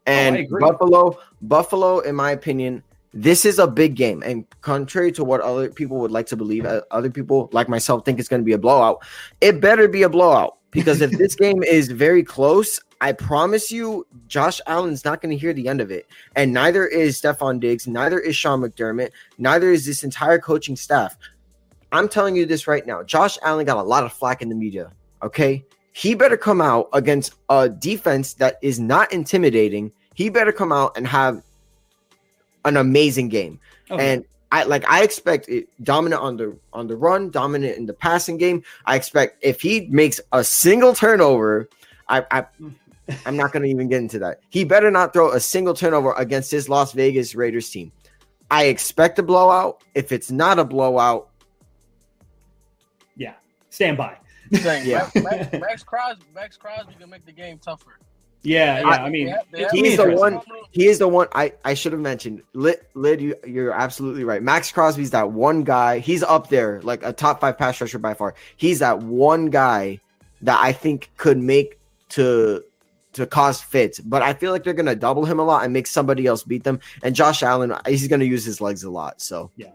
[0.07, 2.83] And oh, Buffalo, Buffalo, in my opinion,
[3.15, 4.23] this is a big game.
[4.23, 8.05] And contrary to what other people would like to believe, uh, other people like myself
[8.05, 9.07] think it's going to be a blowout.
[9.41, 14.07] It better be a blowout because if this game is very close, I promise you,
[14.27, 16.07] Josh Allen's not going to hear the end of it.
[16.35, 21.17] And neither is Stefon Diggs, neither is Sean McDermott, neither is this entire coaching staff.
[21.93, 23.03] I'm telling you this right now.
[23.03, 24.91] Josh Allen got a lot of flack in the media.
[25.23, 25.65] Okay.
[25.93, 29.93] He better come out against a defense that is not intimidating.
[30.15, 31.43] He better come out and have
[32.65, 33.61] an amazing game.
[33.91, 34.15] Oh, okay.
[34.15, 37.95] And I like I expect it dominant on the on the run, dominant in the
[37.95, 38.63] passing game.
[38.85, 41.71] I expect if he makes a single turnover,
[42.07, 42.45] I, I
[43.27, 44.41] I'm not going to even get into that.
[44.51, 47.91] He better not throw a single turnover against his Las Vegas Raiders team.
[48.51, 49.83] I expect a blowout.
[49.95, 51.31] If it's not a blowout,
[53.17, 53.35] yeah,
[53.71, 54.19] stand by.
[54.51, 57.99] yeah, Max, Maxx Crosby, Maxx Crosby can make the game tougher.
[58.43, 58.89] Yeah, yeah.
[58.89, 60.41] I, I mean, they have, he's the one.
[60.73, 61.29] He is the one.
[61.33, 62.43] I I should have mentioned.
[62.55, 64.43] Lid, Lid, you, you're absolutely right.
[64.43, 66.01] Maxx Crosby's that one guy.
[66.01, 68.35] He's up there, like a top five pass rusher by far.
[68.57, 70.01] He's that one guy
[70.41, 71.79] that I think could make
[72.11, 72.65] to
[73.13, 75.87] to cause fits, but I feel like they're gonna double him a lot and make
[75.87, 76.81] somebody else beat them.
[77.03, 79.21] And Josh Allen, he's gonna use his legs a lot.
[79.21, 79.71] So yeah.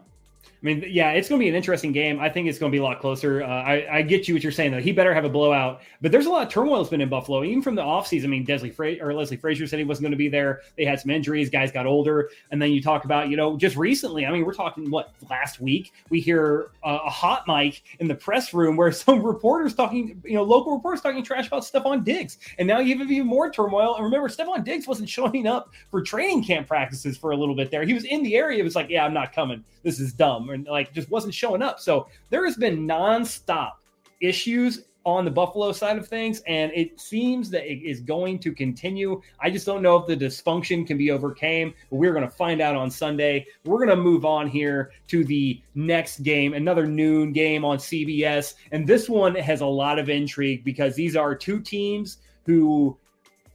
[0.62, 2.20] I mean, yeah, it's going to be an interesting game.
[2.20, 3.43] I think it's going to be a lot closer.
[3.43, 4.82] Uh, I, I, get you what you're saying, though.
[4.82, 5.82] He better have a blowout.
[6.02, 8.24] But there's a lot of turmoil that's been in Buffalo, even from the offseason.
[8.24, 10.62] I mean, Leslie Fra- or Leslie Frazier said he wasn't going to be there.
[10.76, 11.52] They had some injuries.
[11.52, 12.32] Guys got older.
[12.50, 15.62] And then you talk about, you know, just recently, I mean, we're talking, what, last
[15.62, 20.20] week, we hear uh, a hot mic in the press room where some reporters talking,
[20.26, 22.39] you know, local reporters talking trash about Stefon Diggs.
[22.58, 23.96] And now you have even more turmoil.
[23.96, 27.70] And remember, Stefon Diggs wasn't showing up for training camp practices for a little bit
[27.70, 27.84] there.
[27.84, 28.60] He was in the area.
[28.60, 29.63] It was like, yeah, I'm not coming.
[29.84, 30.50] This is dumb.
[30.58, 31.80] And like, just wasn't showing up.
[31.80, 33.74] So there has been nonstop
[34.22, 38.52] issues on the Buffalo side of things, and it seems that it is going to
[38.52, 39.22] continue.
[39.39, 42.60] I just don't know if the dysfunction can be overcame, but we're going to find
[42.60, 43.46] out on Sunday.
[43.63, 48.56] We're going to move on here to the next game, another noon game on CBS,
[48.74, 52.98] and this one has a lot of intrigue because these are two teams who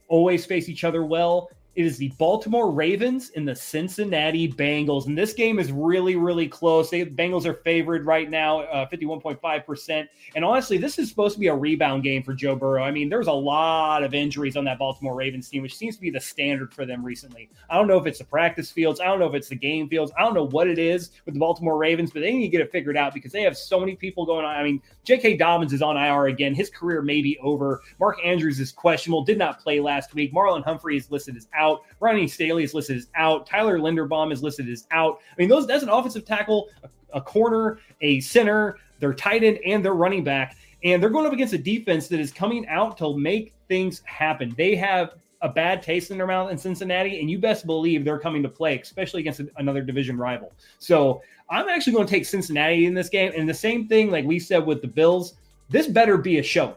[0.08, 1.50] always face each other well.
[1.74, 5.06] It is the Baltimore Ravens and the Cincinnati Bengals.
[5.06, 6.90] And this game is really, really close.
[6.90, 10.06] The Bengals are favored right now, uh, 51.5%.
[10.34, 12.82] And honestly, this is supposed to be a rebound game for Joe Burrow.
[12.82, 16.02] I mean, there's a lot of injuries on that Baltimore Ravens team, which seems to
[16.02, 17.48] be the standard for them recently.
[17.70, 19.00] I don't know if it's the practice fields.
[19.00, 20.12] I don't know if it's the game fields.
[20.18, 22.60] I don't know what it is with the Baltimore Ravens, but they need to get
[22.60, 24.54] it figured out because they have so many people going on.
[24.54, 25.38] I mean, J.K.
[25.38, 26.54] Dobbins is on IR again.
[26.54, 27.80] His career may be over.
[27.98, 30.34] Mark Andrews is questionable, did not play last week.
[30.34, 31.82] Marlon Humphrey is listed as out out.
[32.00, 33.46] Ronnie Stanley is listed as out.
[33.46, 35.20] Tyler Linderbaum is listed as out.
[35.30, 39.58] I mean, those that's an offensive tackle, a, a corner, a center, their tight end,
[39.64, 40.56] and their running back.
[40.84, 44.52] And they're going up against a defense that is coming out to make things happen.
[44.56, 48.18] They have a bad taste in their mouth in Cincinnati, and you best believe they're
[48.18, 50.52] coming to play, especially against another division rival.
[50.78, 53.32] So I'm actually going to take Cincinnati in this game.
[53.36, 55.34] And the same thing, like we said with the Bills,
[55.68, 56.76] this better be a show.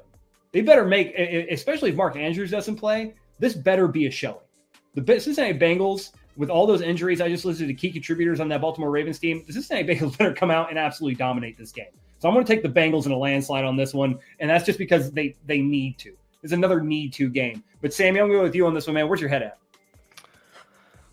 [0.52, 4.44] They better make, especially if Mark Andrews doesn't play, this better be a showing
[4.95, 8.62] the Cincinnati Bengals, with all those injuries I just listed, the key contributors on that
[8.62, 11.86] Baltimore Ravens team, the Cincinnati Bengals better come out and absolutely dominate this game.
[12.19, 14.65] So I'm going to take the Bengals in a landslide on this one, and that's
[14.65, 16.15] just because they they need to.
[16.43, 17.63] It's another need to game.
[17.81, 19.08] But Sammy, I'm going to go with you on this one, man.
[19.08, 19.58] Where's your head at?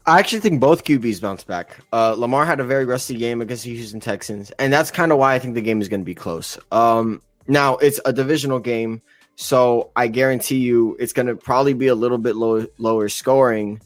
[0.05, 1.79] I actually think both QBs bounce back.
[1.93, 5.19] Uh, Lamar had a very rusty game against the Houston Texans, and that's kind of
[5.19, 6.59] why I think the game is going to be close.
[6.73, 9.01] Um, now it's a divisional game.
[9.37, 13.81] So I guarantee you it's going to probably be a little bit low, lower scoring.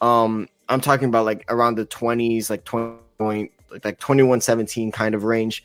[0.00, 3.50] Um, I'm talking about like around the 20s, like 20
[3.84, 5.64] like 21 17 kind of range.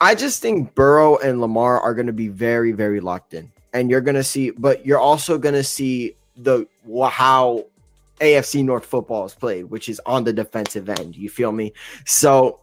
[0.00, 3.50] I just think Burrow and Lamar are going to be very, very locked in.
[3.72, 6.66] And you're going to see, but you're also going to see the
[7.10, 7.66] how
[8.20, 11.16] AFC North football is played, which is on the defensive end.
[11.16, 11.72] You feel me?
[12.06, 12.60] So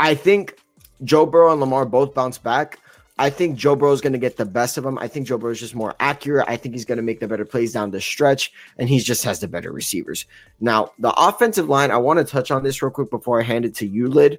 [0.00, 0.58] I think
[1.04, 2.80] Joe Burrow and Lamar both bounce back.
[3.18, 4.96] I think Joe Burrow is going to get the best of him.
[4.98, 6.46] I think Joe Burrow is just more accurate.
[6.48, 9.24] I think he's going to make the better plays down the stretch, and he just
[9.24, 10.24] has the better receivers.
[10.60, 13.64] Now, the offensive line, I want to touch on this real quick before I hand
[13.64, 14.38] it to you, Lid.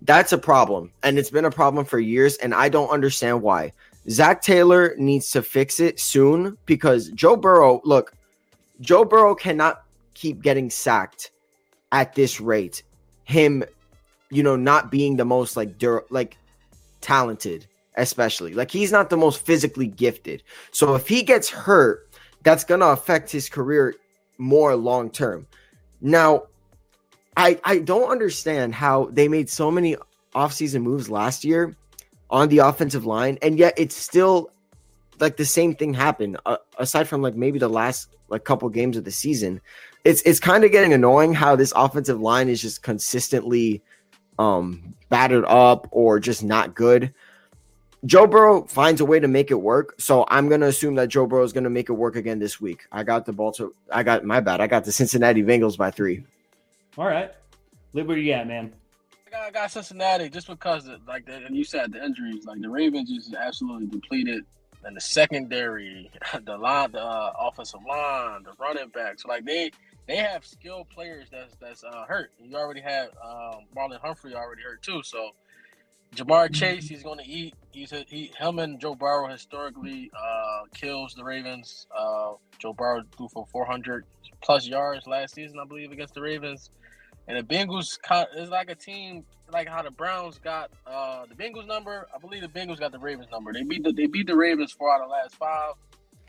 [0.00, 3.72] That's a problem, and it's been a problem for years, and I don't understand why.
[4.08, 8.14] Zac Taylor needs to fix it soon because Joe Burrow, look,
[8.80, 11.30] Joe Burrow cannot keep getting sacked
[11.92, 12.82] at this rate.
[13.24, 13.64] Him,
[14.30, 16.36] you know, not being the most like dur- like
[17.04, 18.54] talented, especially.
[18.54, 20.42] Like he's not the most physically gifted.
[20.72, 22.08] So if he gets hurt,
[22.42, 23.94] that's going to affect his career
[24.38, 25.46] more long term.
[26.00, 26.44] Now,
[27.36, 29.96] I I don't understand how they made so many
[30.34, 31.76] offseason moves last year
[32.30, 34.50] on the offensive line and yet it's still
[35.20, 38.96] like the same thing happened uh, aside from like maybe the last like couple games
[38.96, 39.60] of the season.
[40.04, 43.82] It's it's kind of getting annoying how this offensive line is just consistently
[44.38, 47.12] um, battered up or just not good.
[48.06, 49.94] Joe Burrow finds a way to make it work.
[49.98, 52.86] So I'm gonna assume that Joe Burrow is gonna make it work again this week.
[52.92, 53.72] I got the Baltimore.
[53.90, 54.60] I got my bad.
[54.60, 56.24] I got the Cincinnati Bengals by three.
[56.98, 57.32] All right,
[57.94, 58.72] Live where you at, man?
[59.28, 62.44] I got, I got Cincinnati just because, like the, and you said, the injuries.
[62.44, 64.44] Like the Ravens just absolutely depleted,
[64.82, 66.10] and the secondary,
[66.44, 69.24] the line, the uh, offensive line, the running backs.
[69.24, 69.70] Like they
[70.06, 72.30] they have skilled players that's that's uh, hurt.
[72.40, 75.02] You already had um, Marlon Humphrey already hurt too.
[75.02, 75.30] So
[76.14, 76.54] Ja'Marr mm-hmm.
[76.54, 77.54] Chase, he's going to eat.
[77.72, 81.86] He's a, he him and Joe Burrow historically uh, kills the Ravens.
[81.96, 84.04] Uh, Joe Burrow threw for 400
[84.40, 86.70] plus yards last season, I believe, against the Ravens.
[87.26, 87.98] And the Bengals
[88.36, 92.06] is like a team like how the Browns got uh, the Bengals number.
[92.14, 93.52] I believe the Bengals got the Ravens number.
[93.52, 95.72] They beat the, they beat the Ravens four out of the last five.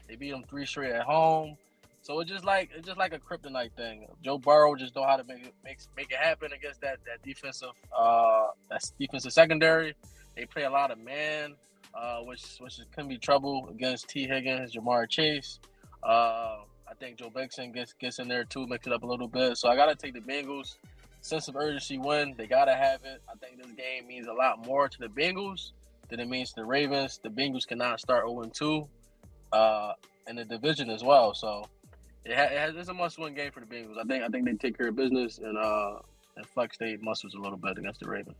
[0.07, 1.57] They beat them three straight at home.
[2.05, 4.05] So it's just like it's just like a kryptonite thing.
[4.21, 7.23] Joe Burrow just know how to make it make, make it happen against that that
[7.23, 9.95] defensive uh that defensive secondary.
[10.35, 11.55] They play a lot of man,
[11.95, 15.59] uh, which which can be trouble against Tee Higgins, Ja'Marr Chase.
[16.03, 19.27] Uh, I think Joe Mixon gets gets in there too, mix it up a little
[19.27, 19.57] bit.
[19.57, 20.75] So I gotta take the Bengals.
[21.21, 22.35] sense of urgency win.
[22.37, 23.23] They gotta have it.
[23.27, 25.71] I think this game means a lot more to the Bengals
[26.09, 27.19] than it means to the Ravens.
[27.23, 28.87] The Bengals cannot start 0-2
[29.51, 29.93] uh,
[30.27, 31.33] in the division as well.
[31.33, 31.65] So
[32.25, 33.97] it, ha- it has, it's a must-win game for the Bengals.
[33.99, 35.99] I think I think they take care of business and uh,
[36.35, 38.37] and flex their muscles a little bit against the Ravens.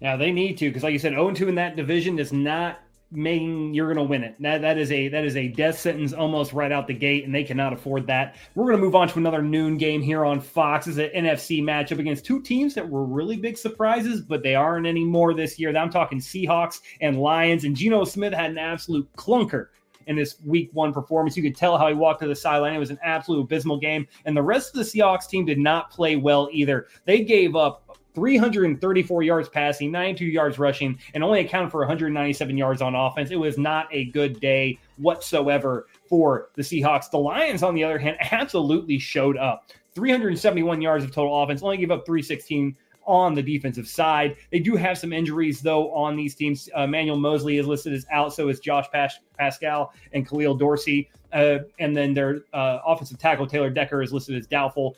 [0.00, 2.80] Yeah, they need to because, like you said, 0-2 in that division is not
[3.12, 4.34] mean you're going to win it.
[4.40, 7.34] That that is a that is a death sentence almost right out the gate, and
[7.34, 8.36] they cannot afford that.
[8.54, 10.86] We're going to move on to another noon game here on Fox.
[10.86, 14.86] It's an NFC matchup against two teams that were really big surprises, but they aren't
[14.86, 15.76] anymore this year.
[15.76, 19.68] I'm talking Seahawks and Lions, and Geno Smith had an absolute clunker
[20.06, 21.36] in this week one performance.
[21.36, 22.74] You could tell how he walked to the sideline.
[22.74, 24.06] It was an absolute abysmal game.
[24.24, 26.86] And the rest of the Seahawks team did not play well either.
[27.04, 32.80] They gave up 334 yards passing, 92 yards rushing, and only accounted for 197 yards
[32.80, 33.30] on offense.
[33.30, 37.10] It was not a good day whatsoever for the Seahawks.
[37.10, 39.70] The Lions, on the other hand, absolutely showed up.
[39.94, 42.74] 371 yards of total offense, only gave up 316
[43.06, 44.36] on the defensive side.
[44.50, 46.68] They do have some injuries, though, on these teams.
[46.74, 51.10] Uh, Manuel Moseley is listed as out, so is Josh Pas- Paschal and Khalil Dorsey.
[51.32, 54.96] Uh, and then their uh, offensive tackle, Taylor Decker, is listed as doubtful.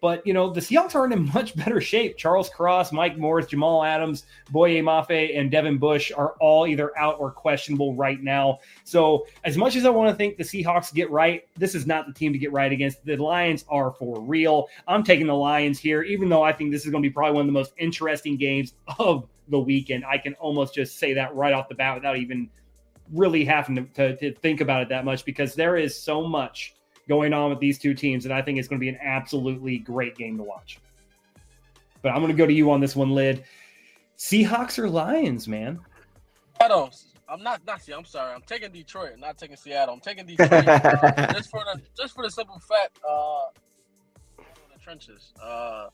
[0.00, 2.16] But, you know, the Seahawks are in much better shape.
[2.16, 7.16] Charles Cross, Mike Morris, Jamal Adams, Boye Mafe, and Devin Bush are all either out
[7.18, 8.58] or questionable right now.
[8.84, 12.06] So, as much as I want to think the Seahawks get right, this is not
[12.06, 13.04] the team to get right against.
[13.04, 14.68] The Lions are for real.
[14.86, 17.34] I'm taking the Lions here, even though I think this is going to be probably
[17.34, 20.04] one of the most interesting games of the weekend.
[20.04, 22.50] I can almost just say that right off the bat without even
[23.12, 26.74] really having to, to, to think about it that much because there is so much
[27.08, 29.78] going on with these two teams, and I think it's going to be an absolutely
[29.78, 30.78] great game to watch.
[32.02, 33.44] But I'm going to go to you on this one, Lid.
[34.16, 35.80] Seahawks or Lions, man?
[36.60, 36.94] I don't.
[37.28, 38.34] I'm not not I'm sorry.
[38.34, 39.12] I'm taking Detroit.
[39.14, 39.94] I'm not taking Seattle.
[39.94, 43.40] I'm taking Detroit uh, just for the just for the simple fact, uh,
[44.38, 45.34] the trenches.
[45.42, 45.88] Uh,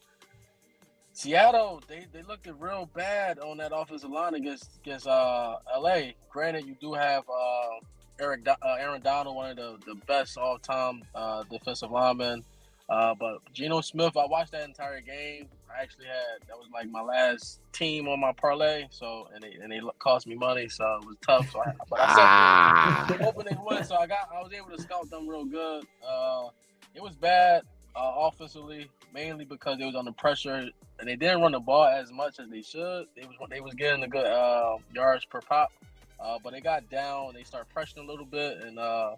[1.15, 6.11] Seattle, they they looked real bad on that offensive line against against uh, LA.
[6.29, 7.79] Granted, you do have uh,
[8.21, 12.45] Eric uh, Aaron Donald, one of the, the best all time uh, defensive linemen.
[12.89, 15.47] Uh, but Geno Smith, I watched that entire game.
[15.71, 19.53] I actually had that was like my last team on my parlay, so and they
[19.63, 21.49] and they cost me money, so it was tough.
[21.53, 23.17] So I, but I ah.
[23.21, 25.85] hoping they win, so I got I was able to scout them real good.
[26.07, 26.49] Uh,
[26.95, 27.63] it was bad
[27.97, 32.11] uh, offensively, mainly because they was under pressure and they didn't run the ball as
[32.13, 33.07] much as they should.
[33.17, 35.73] They was they was getting a good uh, yards per pop.
[36.21, 37.35] Uh, but they got down.
[37.35, 39.17] They start pressuring a little bit, and uh,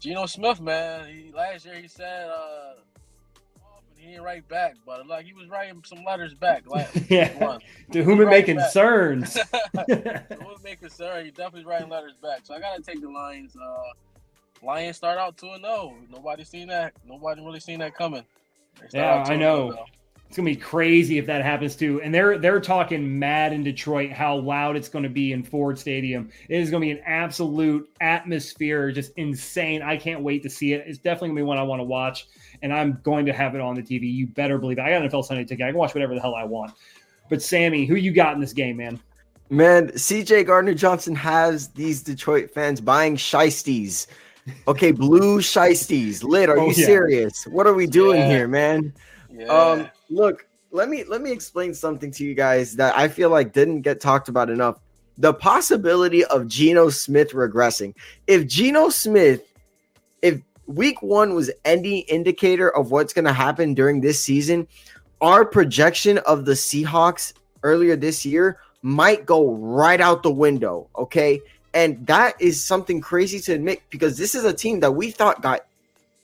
[0.00, 2.72] Geno Smith, man, he, last year he said uh,
[3.96, 6.64] he ain't write back, but like he was writing some letters back.
[6.66, 7.58] Like, yeah,
[7.92, 9.22] to whom it may concern.
[9.24, 12.40] to whom it may concern, he definitely writing letters back.
[12.44, 13.56] So I gotta take the Lions.
[13.56, 13.82] Uh,
[14.62, 15.94] Lions start out two and zero.
[15.94, 15.96] Oh.
[16.10, 16.92] Nobody seen that.
[17.06, 18.24] Nobody really seen that coming.
[18.92, 19.74] Yeah, I oh, know.
[19.78, 19.84] Oh,
[20.28, 22.02] it's gonna be crazy if that happens too.
[22.02, 26.30] And they're they're talking mad in Detroit how loud it's gonna be in Ford Stadium.
[26.50, 29.80] It is gonna be an absolute atmosphere, just insane.
[29.80, 30.84] I can't wait to see it.
[30.86, 32.28] It's definitely gonna be one I want to watch,
[32.60, 34.12] and I'm going to have it on the TV.
[34.12, 34.82] You better believe it.
[34.82, 35.64] I got an NFL Sunday ticket.
[35.64, 36.74] I can watch whatever the hell I want.
[37.30, 39.00] But Sammy, who you got in this game, man?
[39.50, 44.06] Man, CJ Gardner Johnson has these Detroit fans buying shisties.
[44.66, 46.22] Okay, blue shisties.
[46.22, 46.86] Lid, are oh, you yeah.
[46.86, 47.46] serious?
[47.46, 48.28] What are we doing yeah.
[48.28, 48.92] here, man?
[49.30, 49.46] Yeah.
[49.46, 53.52] Um, look, let me let me explain something to you guys that I feel like
[53.52, 54.78] didn't get talked about enough.
[55.16, 57.94] The possibility of Geno Smith regressing.
[58.26, 59.42] If Geno Smith,
[60.22, 64.68] if week one was any indicator of what's going to happen during this season,
[65.20, 67.32] our projection of the Seahawks
[67.62, 70.88] earlier this year might go right out the window.
[70.96, 71.40] Okay.
[71.74, 75.42] And that is something crazy to admit because this is a team that we thought
[75.42, 75.66] got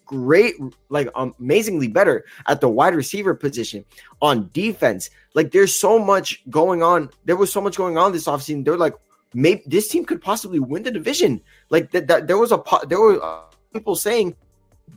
[0.07, 0.55] great,
[0.89, 3.85] like amazingly better at the wide receiver position
[4.23, 5.11] on defense.
[5.35, 7.11] Like there's so much going on.
[7.25, 8.65] There was so much going on this offseason.
[8.65, 8.95] They're like,
[9.35, 11.41] maybe this team could possibly win the division.
[11.71, 13.41] Like that, there was a there were uh,
[13.73, 14.37] people saying,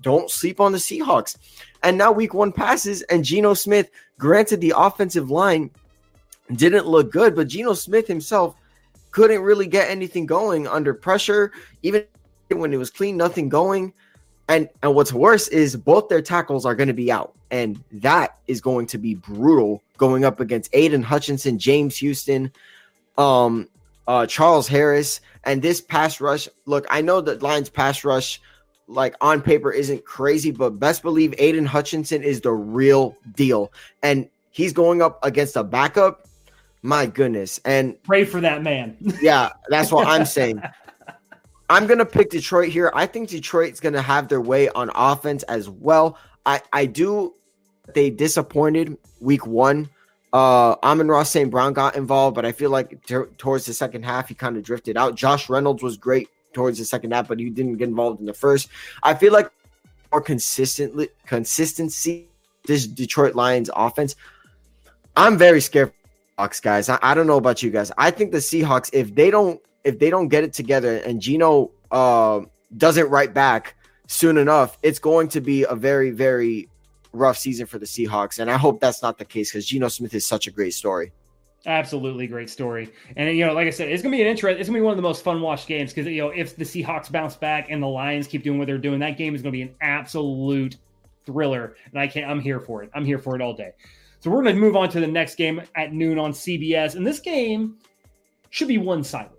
[0.02, 1.38] don't sleep on the Seahawks.
[1.84, 5.72] And now week one passes, and Geno Smith, granted the offensive line
[6.54, 8.56] didn't look good, but Geno Smith himself
[9.12, 11.52] couldn't really get anything going under pressure.
[11.84, 12.06] Even
[12.50, 13.94] when it was clean, nothing going.
[14.50, 18.38] And and what's worse is both their tackles are going to be out, and that
[18.48, 22.52] is going to be brutal going up against Aidan Hutchinson, James Houston,
[23.18, 23.68] um,
[24.08, 26.48] uh, Charles Harris, and this pass rush.
[26.66, 28.42] Look, I know that Lions pass rush,
[28.88, 34.30] like on paper, isn't crazy, but best believe Aidan Hutchinson is the real deal, and
[34.52, 36.26] he's going up against a backup.
[36.88, 38.96] My goodness, and pray for that man.
[39.22, 40.62] yeah, that's what I'm saying.
[41.70, 42.94] I'm gonna pick Detroit here.
[42.96, 46.18] I think Detroit's gonna have their way on offense as well.
[46.46, 47.34] I I do
[47.94, 49.90] they disappointed week one.
[50.32, 51.52] Uh, Amon-Ra St.
[51.52, 54.64] Brown got involved, but I feel like t- towards the second half, he kind of
[54.64, 55.16] drifted out.
[55.16, 58.34] Josh Reynolds was great towards the second half, but he didn't get involved in the
[58.34, 58.70] first.
[59.04, 59.52] I feel like
[60.14, 62.30] more consistently consistency
[62.66, 64.16] this Detroit Lions offense.
[65.18, 65.92] I'm very scared
[66.38, 66.90] Seahawks guys.
[66.90, 67.92] I, I, don't know about you guys.
[67.98, 71.72] I think the Seahawks, if they don't if they don't get it together and Geno
[71.92, 72.42] uh,
[72.76, 73.76] doesn't write back
[74.08, 76.70] soon enough, it's going to be a very, very
[77.14, 78.40] rough season for the Seahawks.
[78.40, 81.12] And I hope that's not the case because Geno Smith is such a great story.
[81.66, 82.94] Absolutely great story.
[83.16, 84.60] And you know, like I said, it's gonna be an interest.
[84.60, 86.64] It's gonna be one of the most fun watched games because you know if the
[86.64, 89.52] Seahawks bounce back and the Lions keep doing what they're doing, that game is gonna
[89.52, 90.78] be an absolute
[91.26, 91.76] thriller.
[91.92, 92.30] And I can't.
[92.30, 92.92] I'm here for it.
[92.94, 93.72] I'm here for it all day.
[94.20, 97.20] So we're gonna move on to the next game at noon on CBS, and this
[97.20, 97.78] game
[98.50, 99.32] should be one sided.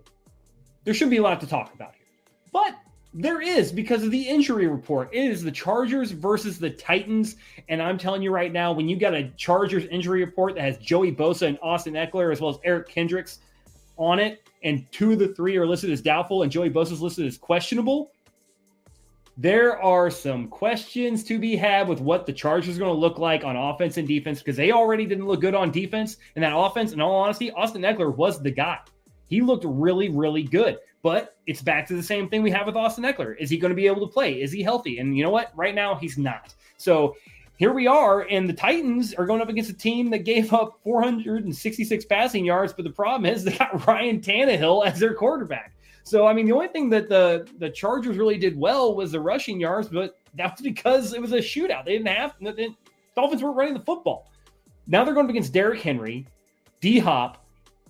[0.83, 2.07] There shouldn't be a lot to talk about here,
[2.53, 2.75] but
[3.13, 5.09] there is because of the injury report.
[5.11, 7.37] It is the Chargers versus the Titans.
[7.67, 10.77] And I'm telling you right now, when you got a Chargers injury report that has
[10.77, 13.39] Joey Bosa and Austin Ekeler, as well as Eric Kendricks
[13.97, 17.01] on it, and two of the three are listed as doubtful, and Joey Bosa is
[17.01, 18.11] listed as questionable,
[19.39, 23.17] there are some questions to be had with what the Chargers are going to look
[23.19, 26.17] like on offense and defense because they already didn't look good on defense.
[26.35, 28.79] And that offense, in all honesty, Austin Ekeler was the guy.
[29.27, 30.77] He looked really, really good.
[31.01, 33.37] But it's back to the same thing we have with Austin Ekeler.
[33.39, 34.41] Is he going to be able to play?
[34.41, 34.99] Is he healthy?
[34.99, 35.53] And you know what?
[35.55, 36.53] Right now, he's not.
[36.75, 37.15] So
[37.55, 40.81] here we are, and the Titans are going up against a team that gave up
[40.83, 42.73] 466 passing yards.
[42.73, 45.71] But the problem is they got Ryan Tannehill as their quarterback.
[46.09, 49.19] So I mean, the only thing that the the Chargers really did well was the
[49.19, 51.85] rushing yards, but that's because it was a shootout.
[51.85, 52.75] They didn't have the
[53.15, 54.31] Dolphins weren't running the football.
[54.87, 56.25] Now they're going up against Derrick Henry,
[56.81, 57.45] D Hop,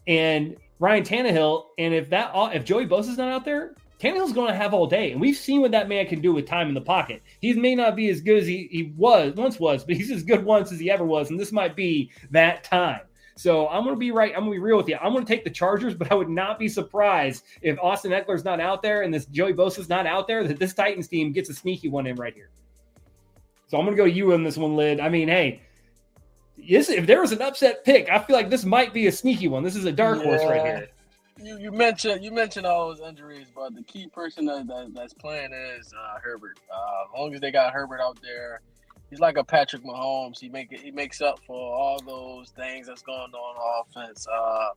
[0.05, 4.55] and Ryan Tannehill, and if that if Joey Bosa's not out there, Tannehill's going to
[4.55, 6.81] have all day, and we've seen what that man can do with time in the
[6.81, 7.21] pocket.
[7.39, 10.23] He may not be as good as he, he was once was, but he's as
[10.23, 13.01] good once as he ever was, and this might be that time.
[13.39, 14.33] So I'm going to be right.
[14.35, 14.97] I'm going to be real with you.
[15.01, 18.43] I'm going to take the Chargers, but I would not be surprised if Austin Ekeler's
[18.43, 20.45] not out there and this Joey Bosa's not out there.
[20.45, 22.49] That this Titans team gets a sneaky one in right here.
[23.67, 24.99] So I'm going to go you on this one, Lid.
[24.99, 25.61] I mean, hey,
[26.57, 29.47] this, if there was an upset pick, I feel like this might be a sneaky
[29.47, 29.63] one.
[29.63, 30.23] This is a dark yeah.
[30.25, 30.89] horse right here.
[31.41, 35.13] You, you mentioned you mentioned all those injuries, but the key person that, that that's
[35.13, 36.59] playing is uh, Herbert.
[36.69, 38.59] Uh, as long as they got Herbert out there,
[39.09, 40.39] he's like a Patrick Mahomes.
[40.39, 44.27] He make he makes up for all those things that's going on offense.
[44.27, 44.69] Uh,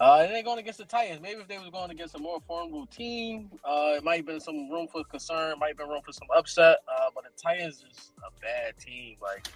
[0.00, 1.20] uh, and they're going against the Titans.
[1.20, 4.40] Maybe if they was going against a more formidable team, uh, it might have been
[4.40, 5.58] some room for concern.
[5.58, 6.78] Might have been room for some upset.
[6.88, 9.16] Uh, but the Titans is a bad team.
[9.20, 9.46] Like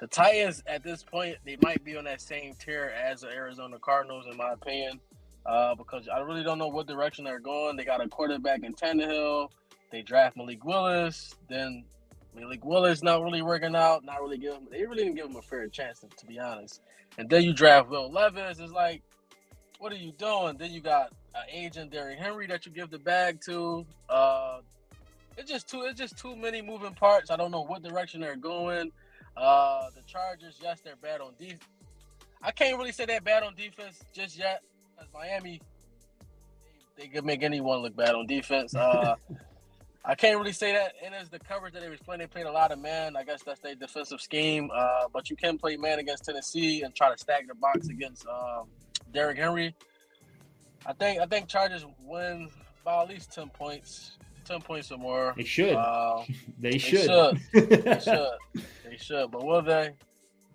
[0.00, 3.78] the Titans at this point, they might be on that same tier as the Arizona
[3.78, 4.98] Cardinals, in my opinion,
[5.46, 7.76] uh, because I really don't know what direction they're going.
[7.76, 9.50] They got a quarterback in Tannehill.
[9.92, 11.36] They draft Malik Willis.
[11.48, 11.84] Then
[12.34, 14.04] Malik Willis not really working out.
[14.04, 14.66] Not really him.
[14.70, 16.80] They really didn't give him a fair chance, to, to be honest.
[17.16, 18.58] And then you draft Will Levis.
[18.58, 19.02] It's like,
[19.78, 20.56] what are you doing?
[20.58, 23.86] Then you got uh, agent Derrick Henry that you give the bag to.
[24.08, 24.60] Uh,
[25.36, 25.82] it's just too.
[25.82, 27.30] It's just too many moving parts.
[27.30, 28.90] I don't know what direction they're going.
[29.36, 31.64] Uh, the Chargers, yes, they're bad on defense.
[32.42, 34.62] I can't really say they're bad on defense just yet.
[35.00, 35.60] As Miami,
[36.96, 38.74] they, they could make anyone look bad on defense.
[38.76, 39.16] Uh,
[40.04, 40.92] I can't really say that.
[41.02, 43.16] And as the coverage that they was playing, they played a lot of man.
[43.16, 44.70] I guess that's their defensive scheme.
[44.74, 48.26] Uh, but you can play man against Tennessee and try to stack the box against
[48.26, 48.64] uh,
[49.12, 49.74] Derrick Henry.
[50.86, 52.50] I think I think Chargers win
[52.84, 55.34] by at least ten points ten points or more.
[55.36, 55.74] They should.
[55.74, 56.22] Uh,
[56.58, 57.00] they, they should.
[57.00, 57.40] should.
[57.52, 58.28] they should.
[58.84, 59.30] They should.
[59.30, 59.92] But will they?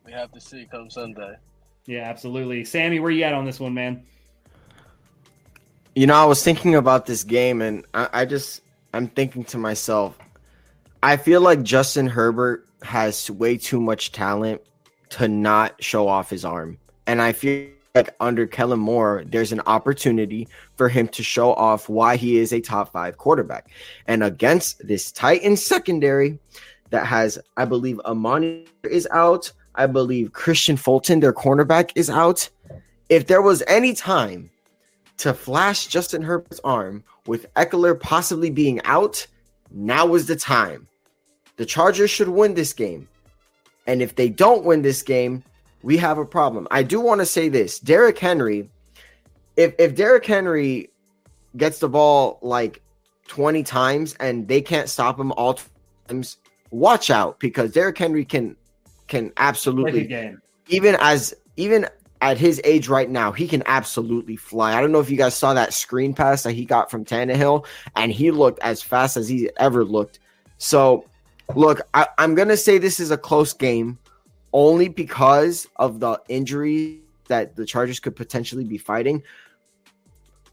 [0.05, 1.35] We have to see come Sunday.
[1.85, 2.63] Yeah, absolutely.
[2.65, 4.03] Sammy, where you at on this one, man?
[5.95, 8.61] You know, I was thinking about this game, and I, I just
[8.93, 10.17] I'm thinking to myself,
[11.01, 14.61] I feel like Justin Herbert has way too much talent
[15.09, 16.77] to not show off his arm,
[17.07, 21.89] and I feel like under Kellen Moore, there's an opportunity for him to show off
[21.89, 23.69] why he is a top five quarterback.
[24.07, 26.39] And against this Titan secondary
[26.91, 29.51] that has, I believe, Amani is out.
[29.75, 32.49] I believe Kristian Fulton, their cornerback, is out.
[33.09, 34.51] If there was any time
[35.19, 39.25] to flash Justin Herbert's arm with Ekeler possibly being out,
[39.71, 40.87] now was the time.
[41.57, 43.07] The Chargers should win this game.
[43.85, 45.43] And if they don't win this game,
[45.83, 46.67] we have a problem.
[46.71, 48.69] I do want to say this Derrick Henry,
[49.57, 50.89] if, if Derrick Henry
[51.57, 52.81] gets the ball like
[53.27, 55.59] 20 times and they can't stop him all
[56.07, 56.37] times,
[56.71, 58.55] watch out because Derrick Henry can
[59.07, 61.87] can absolutely even as even
[62.21, 64.75] at his age right now, he can absolutely fly.
[64.75, 67.65] I don't know if you guys saw that screen pass that he got from Tannehill,
[67.95, 70.19] and he looked as fast as he ever looked.
[70.57, 71.05] So,
[71.55, 73.97] look, I, am gonna say this is a close game
[74.51, 79.23] only because of the injury that the Chargers could potentially be fighting.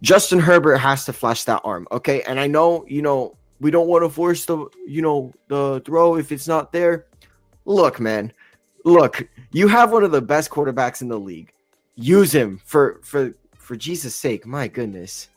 [0.03, 2.23] Justin Herbert has to flash that arm, okay?
[2.23, 6.17] And I know, you know, we don't want to force the, you know, the throw
[6.17, 7.07] if it's not there.
[7.65, 8.33] Look, man,
[8.85, 11.53] look, you have one of the best quarterbacks in the league.
[11.97, 14.47] Use him for for for Jesus' sake.
[14.47, 15.29] My goodness.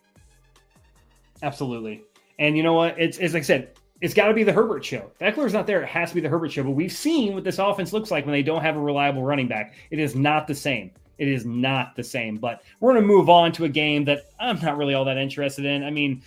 [1.41, 2.03] Absolutely.
[2.38, 2.95] And you know what?
[2.97, 5.12] It's, it's like I said, it's got to be the Herbert show.
[5.20, 6.64] If Ekeler's not there, it has to be the Herbert show.
[6.64, 9.47] But we've seen what this offense looks like when they don't have a reliable running
[9.47, 9.74] back.
[9.91, 10.91] It is not the same.
[11.18, 12.38] It is not the same.
[12.38, 15.18] But we're going to move on to a game that I'm not really all that
[15.18, 15.84] interested in.
[15.84, 16.22] I mean,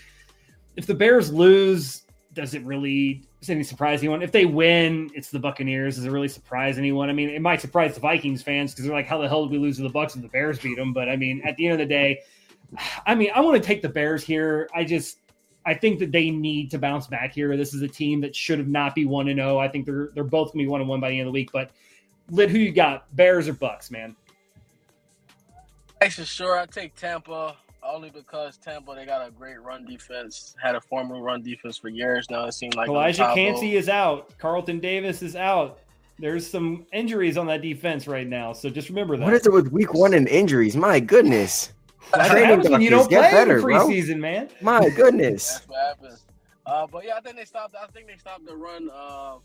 [0.77, 2.03] if the Bears lose,
[2.35, 4.23] does it really does any surprise anyone?
[4.23, 5.97] If they win, it's the Buccaneers.
[5.97, 7.11] Does it really surprise anyone?
[7.11, 9.53] I mean, it might surprise the Vikings fans because they're like, "How the hell did
[9.53, 11.67] we lose to the Bucks and the Bears beat them?" But I mean, at the
[11.67, 12.21] end of the day,
[13.07, 14.69] I mean, I want to take the Bears here.
[14.75, 15.19] I just
[15.65, 17.57] I think that they need to bounce back here.
[17.57, 19.59] This is a team that should have not be one and zero.
[19.59, 21.39] I think they're they're both gonna be one and one by the end of the
[21.39, 21.51] week.
[21.53, 21.71] But
[22.31, 23.15] Lid, who you got?
[23.15, 24.17] Bears or Bucks, man?
[26.01, 26.59] Actually, sure.
[26.59, 30.55] I take Tampa only because Tampa they got a great run defense.
[30.63, 32.45] Had a former run defense for years now.
[32.47, 34.37] It seems like Calijah Kancey is out.
[34.39, 35.81] Carlton Davis is out.
[36.19, 39.25] There's some injuries on that defense right now, so just remember that.
[39.25, 40.77] What is it with Week One and injuries?
[40.77, 41.73] My goodness.
[42.13, 44.17] That's what you don't play better, in preseason, bro.
[44.17, 44.49] man.
[44.61, 45.55] My goodness.
[45.55, 46.25] That's what happens.
[46.67, 47.75] Uh, but yeah, I think they stopped.
[47.75, 48.89] I think they stopped the run.
[48.93, 49.37] Uh,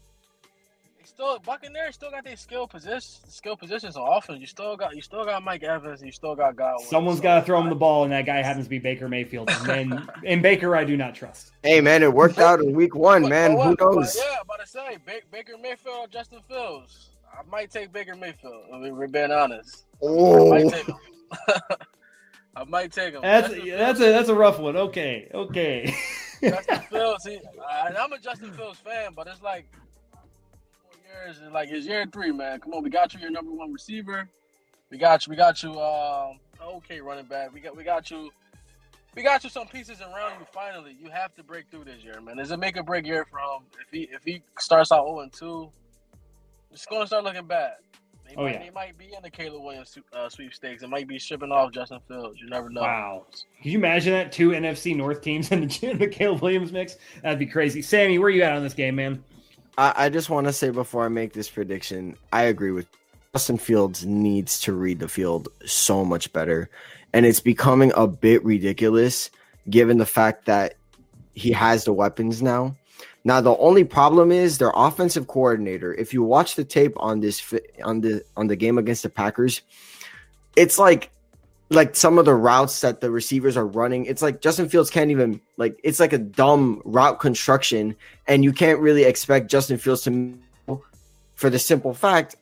[1.07, 4.39] still Buccaneers still got their skill position skill positions on offense.
[4.39, 6.01] You still got you still got Mike Evans.
[6.01, 6.87] You still got Godwin.
[6.87, 9.07] Someone's so, got to throw him the ball, and that guy happens to be Baker
[9.07, 9.49] Mayfield.
[9.49, 11.51] And then in Baker, I do not trust.
[11.63, 13.55] Hey man, it worked out in Week One, but, man.
[13.55, 14.15] But Who knows?
[14.15, 14.97] But, yeah, about to say
[15.31, 17.09] Baker Mayfield, or Justin Fields.
[17.31, 18.65] I might take Baker Mayfield.
[18.73, 19.85] I mean, we're being honest.
[20.01, 20.53] Oh.
[20.53, 20.69] I might oh.
[20.69, 20.95] take him.
[22.55, 23.21] I might take him.
[23.21, 24.01] That's Justin that's Fields.
[24.01, 24.75] a that's a rough one.
[24.75, 25.95] Okay, okay.
[26.41, 27.39] Justin Fields, he,
[27.85, 29.69] and I'm a Justin Fields fan, but it's like
[31.25, 32.59] years, like it's year three, man.
[32.59, 34.27] Come on, we got you your number one receiver.
[34.89, 35.31] We got you.
[35.31, 35.79] We got you.
[35.79, 37.53] Um, okay, running back.
[37.53, 37.75] We got.
[37.75, 38.31] We got you.
[39.15, 40.45] We got you some pieces around you.
[40.51, 42.37] Finally, you have to break through this year, man.
[42.39, 43.63] Is it make or break year for him?
[43.81, 45.69] If he if he starts out 0 and 2,
[46.71, 47.77] it's going to start looking bad.
[48.27, 48.63] They oh, might, yeah.
[48.63, 50.83] They might be in the Caleb Williams uh, sweepstakes.
[50.83, 52.39] It might be shipping off Justin Fields.
[52.41, 52.81] You never know.
[52.81, 53.25] Wow.
[53.61, 54.31] Can you imagine that?
[54.31, 56.97] Two NFC North teams in the, in the Caleb Williams mix?
[57.23, 57.81] That'd be crazy.
[57.81, 59.23] Sammy, where are you at on this game, man?
[59.77, 62.87] I, I just want to say before I make this prediction, I agree with
[63.33, 66.69] Justin Fields needs to read the field so much better.
[67.13, 69.29] And it's becoming a bit ridiculous
[69.69, 70.75] given the fact that
[71.33, 72.75] he has the weapons now.
[73.23, 75.93] Now the only problem is their offensive coordinator.
[75.93, 77.53] If you watch the tape on this
[77.83, 79.61] on the on the game against the Packers,
[80.55, 81.11] it's like
[81.69, 85.11] like some of the routes that the receivers are running, it's like Justin Fields can't
[85.11, 87.95] even like it's like a dumb route construction,
[88.27, 90.37] and you can't really expect Justin Fields to
[91.35, 92.35] for the simple fact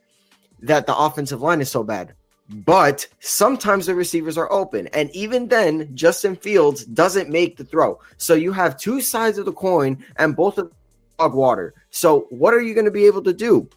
[0.61, 2.13] that the offensive line is so bad.
[2.47, 7.99] But sometimes the receivers are open, and even then, Justin Fields doesn't make the throw.
[8.17, 10.71] So you have two sides of the coin, and both of
[11.17, 11.73] dog water.
[11.89, 13.67] So what are you going to be able to do?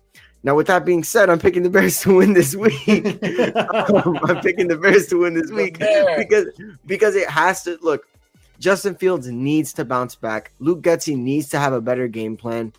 [0.45, 3.07] Now, with that being said, I'm picking the Bears to win this week.
[3.57, 5.79] um, I'm picking the Bears to win this week
[6.17, 6.47] because
[6.87, 8.07] because it has to look.
[8.59, 10.53] Justin Fields needs to bounce back.
[10.59, 12.73] Luke Getsy needs to have a better game plan.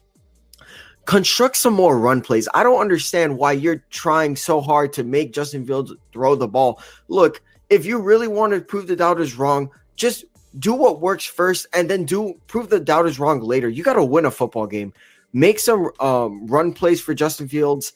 [1.05, 2.49] Construct some more run plays.
[2.53, 6.81] I don't understand why you're trying so hard to make Justin Fields throw the ball.
[7.07, 10.25] Look, if you really want to prove the doubters wrong, just
[10.59, 13.69] do what works first and then do prove the doubters wrong later.
[13.69, 14.93] You got to win a football game
[15.33, 17.93] make some um, run plays for Justin Fields.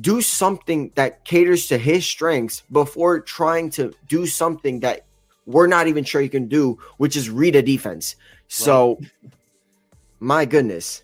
[0.00, 5.06] Do something that caters to his strengths before trying to do something that
[5.46, 8.16] we're not even sure he can do, which is read a defense.
[8.48, 9.32] So, right.
[10.20, 11.02] my goodness.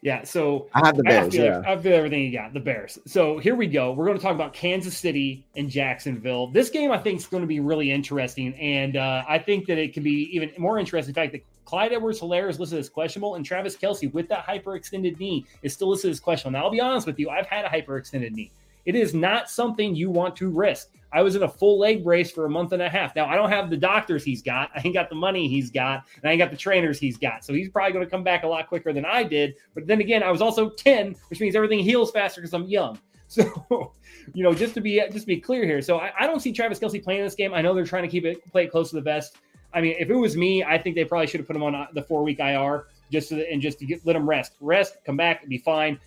[0.00, 1.36] Yeah, so I have the Bears.
[1.36, 2.54] I yeah, I feel everything you got.
[2.54, 3.00] The Bears.
[3.04, 3.92] So here we go.
[3.92, 6.46] We're going to talk about Kansas City and Jacksonville.
[6.46, 9.78] This game, I think, is going to be really interesting, and uh, I think that
[9.78, 11.10] it can be even more interesting.
[11.10, 15.18] In fact, that Clyde Edwards-Helaire is listed as questionable, and Travis Kelce, with that hyperextended
[15.18, 16.58] knee is still listed as questionable.
[16.58, 18.50] Now, I'll be honest with you, I've had a hyperextended knee.
[18.86, 20.88] It is not something you want to risk.
[21.12, 23.14] I was in a full leg brace for a month and a half.
[23.14, 24.70] Now, I don't have the doctors he's got.
[24.76, 26.06] I ain't got the money he's got.
[26.16, 27.44] And I ain't got the trainers he's got.
[27.44, 29.56] So he's probably going to come back a lot quicker than I did.
[29.74, 32.98] But then again, I was also 10, which means everything heals faster because I'm young.
[33.30, 33.92] So,
[34.32, 35.82] you know, just to be just to be clear here.
[35.82, 37.52] So I, I don't see Travis Kelce playing this game.
[37.52, 39.36] I know they're trying to keep it play it close to the vest.
[39.72, 41.74] I mean, if it was me, I think they probably should have put him on
[41.74, 44.96] uh, the four week IR just to, and just to get, let him rest, rest,
[45.04, 45.98] come back, be fine.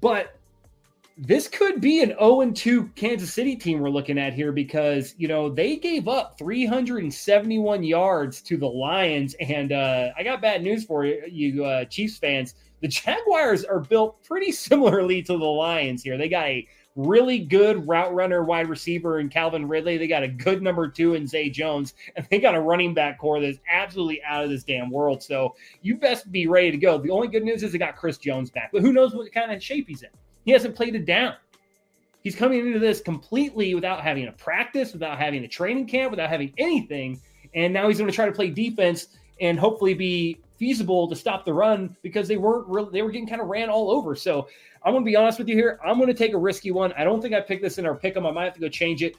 [0.00, 0.38] But
[1.16, 5.26] this could be an 0 2 Kansas City team we're looking at here because, you
[5.26, 9.34] know, they gave up 371 yards to the Lions.
[9.40, 12.54] And uh, I got bad news for you, you uh, Chiefs fans.
[12.80, 16.16] The Jaguars are built pretty similarly to the Lions here.
[16.16, 16.68] They got a
[16.98, 19.96] really good route runner wide receiver in Calvin Ridley.
[19.96, 23.18] They got a good number two in Zay Jones, and they got a running back
[23.18, 25.22] core that's absolutely out of this damn world.
[25.22, 26.98] So you best be ready to go.
[26.98, 29.52] The only good news is they got Chris Jones back, but who knows what kind
[29.52, 30.10] of shape he's in?
[30.44, 31.34] He hasn't played it down.
[32.24, 36.28] He's coming into this completely without having a practice, without having a training camp, without
[36.28, 37.20] having anything.
[37.54, 39.08] And now he's going to try to play defense
[39.40, 43.28] and hopefully be feasible to stop the run because they weren't really, they were getting
[43.28, 44.14] kind of ran all over.
[44.14, 44.48] So
[44.82, 45.78] I'm going to be honest with you here.
[45.84, 46.92] I'm going to take a risky one.
[46.94, 48.26] I don't think I picked this in our pick 'em.
[48.26, 49.16] I might have to go change it.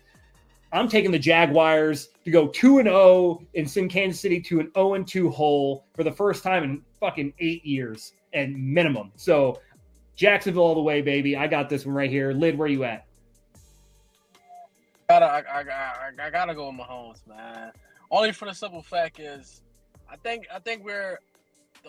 [0.71, 4.71] I'm taking the Jaguars to go 2 and 0 and send Kansas City to an
[4.75, 9.11] 0 and 2 hole for the first time in fucking 8 years and minimum.
[9.15, 9.59] So
[10.15, 11.35] Jacksonville all the way, baby.
[11.35, 12.33] I got this one right here.
[12.33, 13.05] Lid, where you at?
[15.09, 17.71] I, I, I, I gotta go with Mahomes, man.
[18.11, 19.61] Only for the simple fact is,
[20.11, 21.19] I think, I think we're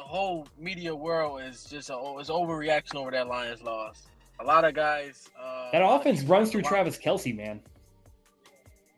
[0.01, 4.07] the whole media world is just a, is overreaction over that Lions loss.
[4.41, 5.29] A lot of guys.
[5.39, 7.61] Uh, that offense runs through Travis Kelce, man.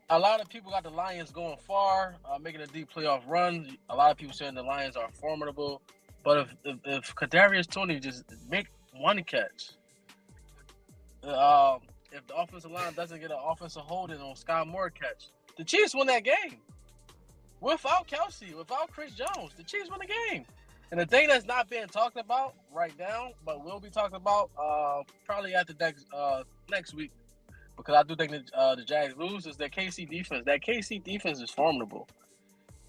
[0.09, 3.77] A lot of people got the Lions going far, uh, making a deep playoff run.
[3.89, 5.81] A lot of people saying the Lions are formidable,
[6.23, 9.71] but if if, if Kadarius Toney just make one catch,
[11.25, 11.79] uh,
[12.13, 15.93] if the offensive line doesn't get an offensive holding on Skyy Moore catch, the Chiefs
[15.93, 16.59] win that game.
[17.59, 20.45] Without Kelce, without Chris Jones, the Chiefs win the game.
[20.91, 24.51] And the thing that's not being talked about right now, but we'll be talked about
[24.61, 27.11] uh, probably after next uh, next week,
[27.77, 30.43] because I do think that uh, the Jags lose is that KC defense.
[30.45, 32.07] That KC defense is formidable.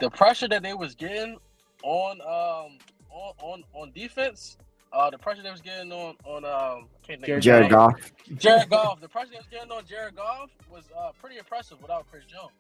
[0.01, 1.39] The pressure that they was getting
[1.83, 2.79] on um,
[3.11, 4.59] on on on defense,
[4.93, 6.89] uh, the pressure they was getting on on um,
[7.25, 8.13] Jared, Jared Goff.
[8.37, 9.01] Jared Goff.
[9.01, 12.53] The pressure they was getting on Jared Goff was uh, pretty impressive without Chris Jones.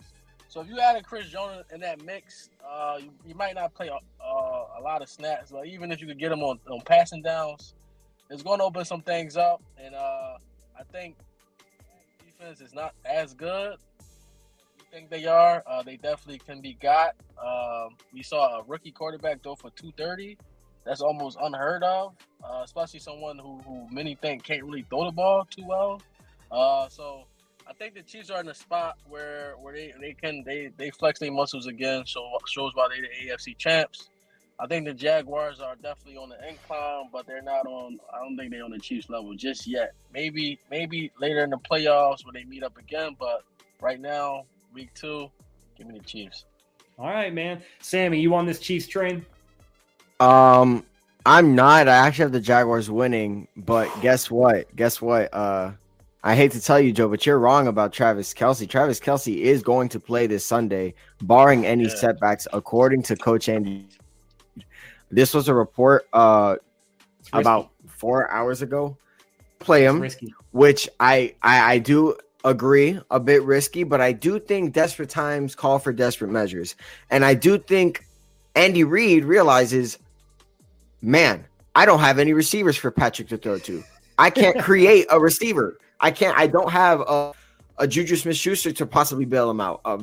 [0.54, 3.88] So if you added Chris Jones in that mix, uh, you, you, might not play
[3.88, 6.80] a, uh, a lot of snaps, but even if you could get him on, on
[6.82, 7.74] passing downs,
[8.30, 9.60] it's going to open some things up.
[9.76, 10.36] And uh,
[10.78, 11.16] I think
[12.24, 13.78] defense is not as good.
[14.78, 15.64] You think they are?
[15.66, 17.16] Uh, they definitely can be got.
[17.36, 20.38] Um, we saw a rookie quarterback throw for 230.
[20.84, 25.10] That's almost unheard of, uh, especially someone who, who many think can't really throw the
[25.10, 26.00] ball too well.
[26.52, 27.24] Uh, so
[27.66, 30.90] I think the Chiefs are in a spot where where they, they can they they
[30.90, 32.04] flex their muscles again.
[32.06, 34.08] So shows why they're the AFC champs.
[34.60, 37.98] I think the Jaguars are definitely on the incline, but they're not on.
[38.12, 39.94] I don't think they're on the Chiefs level just yet.
[40.12, 43.16] Maybe maybe later in the playoffs when they meet up again.
[43.18, 43.44] But
[43.80, 45.30] right now, week two,
[45.76, 46.44] give me the Chiefs.
[46.98, 47.62] All right, man.
[47.80, 49.26] Sammy, you on this Chiefs train?
[50.20, 50.84] Um,
[51.26, 51.88] I'm not.
[51.88, 54.74] I actually have the Jaguars winning, but guess what?
[54.76, 55.34] Guess what?
[55.34, 55.72] Uh,
[56.26, 58.66] I hate to tell you, Joe, but you're wrong about Travis Kelce.
[58.66, 61.94] Travis Kelce is going to play this Sunday, barring any yeah.
[61.94, 63.86] setbacks, according to Coach Andy.
[65.10, 66.56] This was a report uh,
[67.34, 68.96] about four hours ago.
[69.58, 70.08] Play him,
[70.52, 75.54] which I, I I do agree a bit risky, but I do think desperate times
[75.54, 76.74] call for desperate measures,
[77.10, 78.02] and I do think
[78.54, 79.98] Andy Reid realizes,
[81.02, 81.44] man,
[81.74, 83.84] I don't have any receivers for Patrick to throw to.
[84.16, 85.76] I can't create a receiver.
[86.00, 86.36] I can't.
[86.36, 87.32] I don't have a,
[87.78, 89.80] a Juju Smith Schuster to possibly bail him out.
[89.84, 89.98] Uh,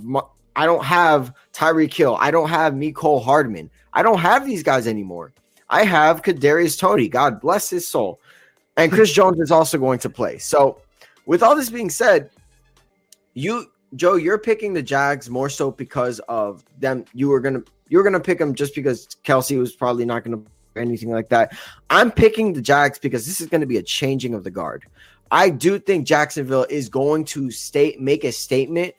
[0.56, 2.18] I don't have Tyreek Hill.
[2.20, 3.70] I don't have Mecole Hardman.
[3.94, 5.34] I don't have these guys anymore.
[5.70, 7.08] I have Kadarius Toney.
[7.08, 8.20] God bless his soul.
[8.78, 10.38] And Chris Jones is also going to play.
[10.38, 10.82] So,
[11.26, 12.30] with all this being said,
[13.34, 17.06] you Joe, you're picking the Jags more so because of them.
[17.14, 20.42] You were gonna you were gonna pick them just because Kelce was probably not gonna
[20.76, 21.58] anything like that.
[21.90, 24.86] I'm picking the Jags because this is going to be a changing of the guard.
[25.32, 28.94] I do think Jacksonville is going to state make a statement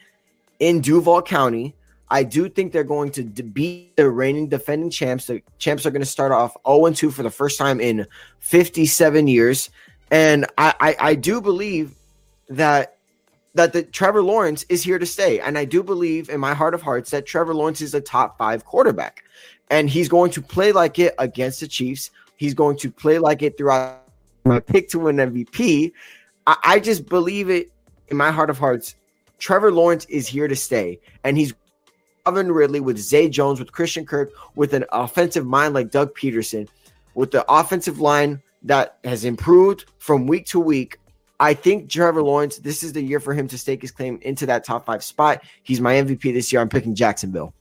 [0.58, 1.76] in Duval County.
[2.08, 5.26] I do think they're going to beat the reigning defending champs.
[5.26, 8.06] The champs are going to start off 0 2 for the first time in
[8.40, 9.70] 57 years.
[10.10, 11.94] And I, I, I do believe
[12.48, 12.96] that
[13.54, 15.38] that the Trevor Lawrence is here to stay.
[15.40, 18.38] And I do believe in my heart of hearts that Trevor Lawrence is a top
[18.38, 19.24] five quarterback.
[19.70, 22.10] And he's going to play like it against the Chiefs.
[22.36, 24.02] He's going to play like it throughout
[24.44, 25.92] my pick to win MVP.
[26.46, 27.70] I, I just believe it
[28.08, 28.96] in my heart of hearts.
[29.38, 31.52] Trevor Lawrence is here to stay, and he's
[32.24, 36.68] Calvin Ridley with Zay Jones, with Christian Kirk, with an offensive mind like Doug Pederson,
[37.14, 40.98] with the offensive line that has improved from week to week.
[41.40, 44.46] I think Trevor Lawrence, this is the year for him to stake his claim into
[44.46, 45.42] that top five spot.
[45.64, 46.60] He's my MVP this year.
[46.60, 47.52] I'm picking Jacksonville.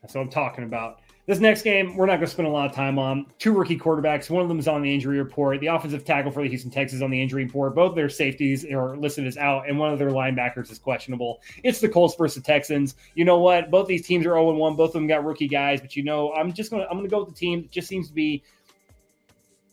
[0.00, 1.00] That's what I'm talking about.
[1.26, 3.24] This next game, we're not going to spend a lot of time on.
[3.38, 4.28] Two rookie quarterbacks.
[4.28, 5.58] One of them is on the injury report.
[5.60, 7.74] The offensive tackle for the Houston Texans on the injury report.
[7.74, 11.40] Both their safeties are listed as out, and one of their linebackers is questionable.
[11.62, 12.96] It's the Colts versus the Texans.
[13.14, 13.70] You know what?
[13.70, 14.76] Both these teams are 0 1.
[14.76, 17.08] Both of them got rookie guys, but you know, I'm just going to I'm going
[17.08, 18.42] to go with the team that just seems to be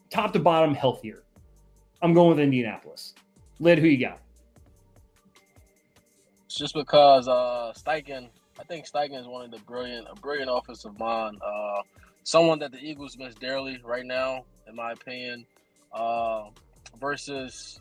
[0.09, 1.23] top to bottom healthier.
[2.01, 3.13] I'm going with Indianapolis.
[3.59, 4.19] Lid, who you got?
[6.45, 8.29] It's just because uh Steichen,
[8.61, 11.41] I think Steichen is one of the brilliant, a brilliant offensive mind.
[11.43, 11.81] Uh,
[12.23, 15.47] someone that the Eagles miss dearly right now, in my opinion.
[15.91, 16.43] Uh,
[16.99, 17.79] versus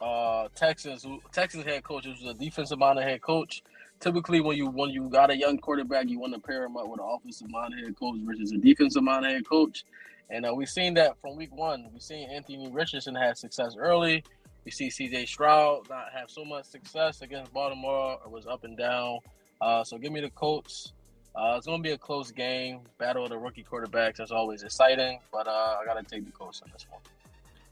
[0.00, 1.02] uh Texas.
[1.02, 3.62] who Texans head coach was a defensive minded head coach.
[3.98, 6.88] Typically, when you when you got a young quarterback, you want to pair him up
[6.88, 9.84] with an offensive minded head coach versus a defensive minded head coach.
[10.30, 11.88] And uh, we've seen that from week one.
[11.92, 14.22] We've seen Anthony Richardson have success early.
[14.64, 18.18] We see CJ Stroud not have so much success against Baltimore.
[18.24, 19.18] It was up and down.
[19.60, 20.92] Uh, so give me the Colts.
[21.34, 22.80] Uh, it's going to be a close game.
[22.98, 24.16] Battle of the rookie quarterbacks.
[24.16, 25.20] That's always exciting.
[25.32, 27.00] But uh, I got to take the Colts on this one.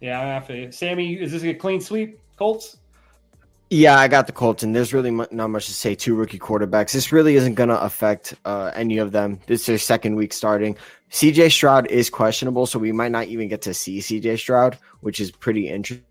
[0.00, 0.70] Yeah, I have to.
[0.70, 2.76] Sammy, is this a clean sweep, Colts?
[3.70, 5.94] Yeah, I got the Colts, and there's really not much to say.
[5.94, 6.92] Two rookie quarterbacks.
[6.92, 9.40] This really isn't going to affect uh, any of them.
[9.46, 10.76] This is their second week starting.
[11.10, 15.20] CJ Stroud is questionable, so we might not even get to see CJ Stroud, which
[15.20, 16.07] is pretty interesting.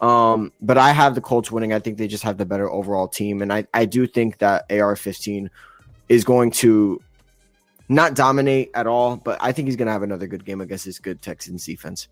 [0.00, 1.72] Um, but I have the Colts winning.
[1.72, 4.64] I think they just have the better overall team, and I, I do think that
[4.70, 5.48] AR-15
[6.08, 7.00] is going to
[7.88, 10.84] not dominate at all, but I think he's going to have another good game against
[10.84, 12.08] this good Texans defense.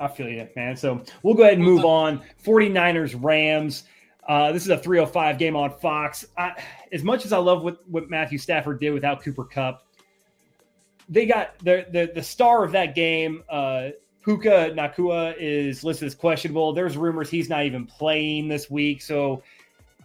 [0.00, 0.76] I feel you, man.
[0.76, 2.22] So we'll go ahead and move on.
[2.44, 3.84] 49ers, Rams.
[4.26, 6.24] Uh, this is a 305 game on Fox.
[6.36, 6.52] I,
[6.92, 9.86] as much as I love what, what Matthew Stafford did without Cooper Kupp,
[11.08, 13.90] they got the, the, the star of that game, uh,
[14.24, 16.72] Puka Nacua is listed as questionable.
[16.72, 19.02] There's rumors he's not even playing this week.
[19.02, 19.42] So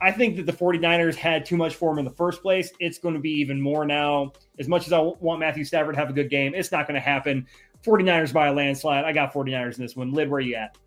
[0.01, 2.71] I think that the 49ers had too much for him in the first place.
[2.79, 4.33] It's going to be even more now.
[4.59, 6.95] As much as I want Matthew Stafford to have a good game, it's not going
[6.95, 7.47] to happen.
[7.85, 9.05] 49ers by a landslide.
[9.05, 10.11] I got 49ers in this one.
[10.11, 10.77] Lid, where you at?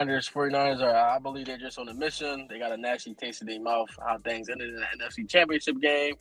[0.00, 2.46] 49ers are, I believe they're just on a mission.
[2.48, 5.80] They got a nasty taste in their mouth how things ended in the NFC Championship
[5.80, 6.14] game.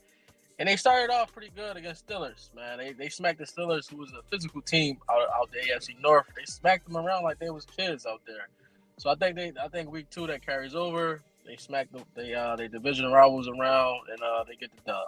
[0.59, 2.77] And they started off pretty good against Steelers, man.
[2.77, 6.27] They, they smacked the Steelers, who was a physical team out, out the AFC North.
[6.35, 8.49] They smacked them around like they was kids out there.
[8.97, 11.21] So I think they I think week two that carries over.
[11.45, 15.07] They smack the they uh they division rivals around and uh they get the dub.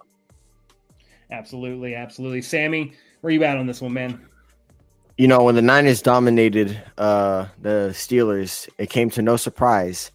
[1.32, 2.42] Absolutely, absolutely.
[2.42, 4.28] Sammy, where you at on this one, man?
[5.18, 10.12] You know, when the Niners dominated uh the Steelers, it came to no surprise.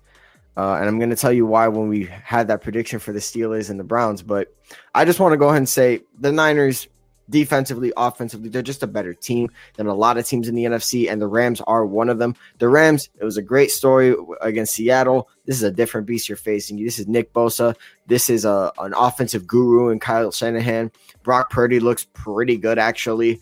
[0.57, 3.21] Uh, and I'm going to tell you why when we had that prediction for the
[3.21, 4.23] Steelers and the Browns.
[4.23, 4.55] But
[4.95, 6.89] I just want to go ahead and say the Niners
[7.31, 11.11] defensively, offensively, they're just a better team than a lot of teams in the NFC,
[11.11, 12.35] and the Rams are one of them.
[12.59, 15.29] The Rams, it was a great story against Seattle.
[15.47, 16.83] This is a different beast you're facing.
[16.83, 17.77] This is Nick Bosa.
[18.07, 20.91] This is a, an offensive guru in Kyle Shanahan.
[21.23, 23.41] Brock Purdy looks pretty good, actually.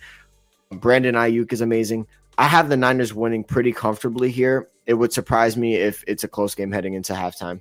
[0.70, 2.06] Brandon Aiyuk is amazing.
[2.36, 4.68] I have the Niners winning pretty comfortably here.
[4.88, 7.60] It would surprise me if it's a close game heading into halftime.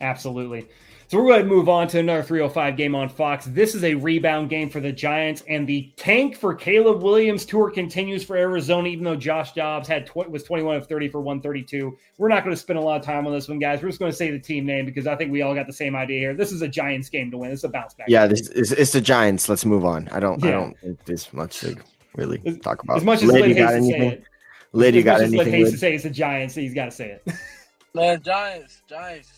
[0.00, 0.68] Absolutely.
[1.08, 3.46] So we're going to move on to another 305 game on Fox.
[3.46, 7.70] This is a rebound game for the Giants, and the tank for Caleb Williams tour
[7.70, 8.88] continues for Arizona.
[8.88, 12.54] Even though Josh Dobbs had tw- was 21 of 30 for 132, we're not going
[12.54, 13.80] to spend a lot of time on this one, guys.
[13.80, 15.72] We're just going to say the team name because I think we all got the
[15.72, 16.34] same idea here.
[16.34, 17.52] This is a Giants game to win.
[17.52, 18.08] It's a bounce back.
[18.08, 19.48] Yeah, this is it's the Giants.
[19.48, 20.08] Let's move on.
[20.10, 20.42] I don't.
[20.42, 20.48] Yeah.
[20.48, 21.76] I don't think there's much to
[22.16, 22.98] really talk about.
[22.98, 24.24] As much as Lady got anything.
[24.76, 25.50] Lady got anything.
[25.50, 27.34] Hates to say it's the Giants, so he's got to say it.
[27.94, 29.32] Man, Giants, Giants,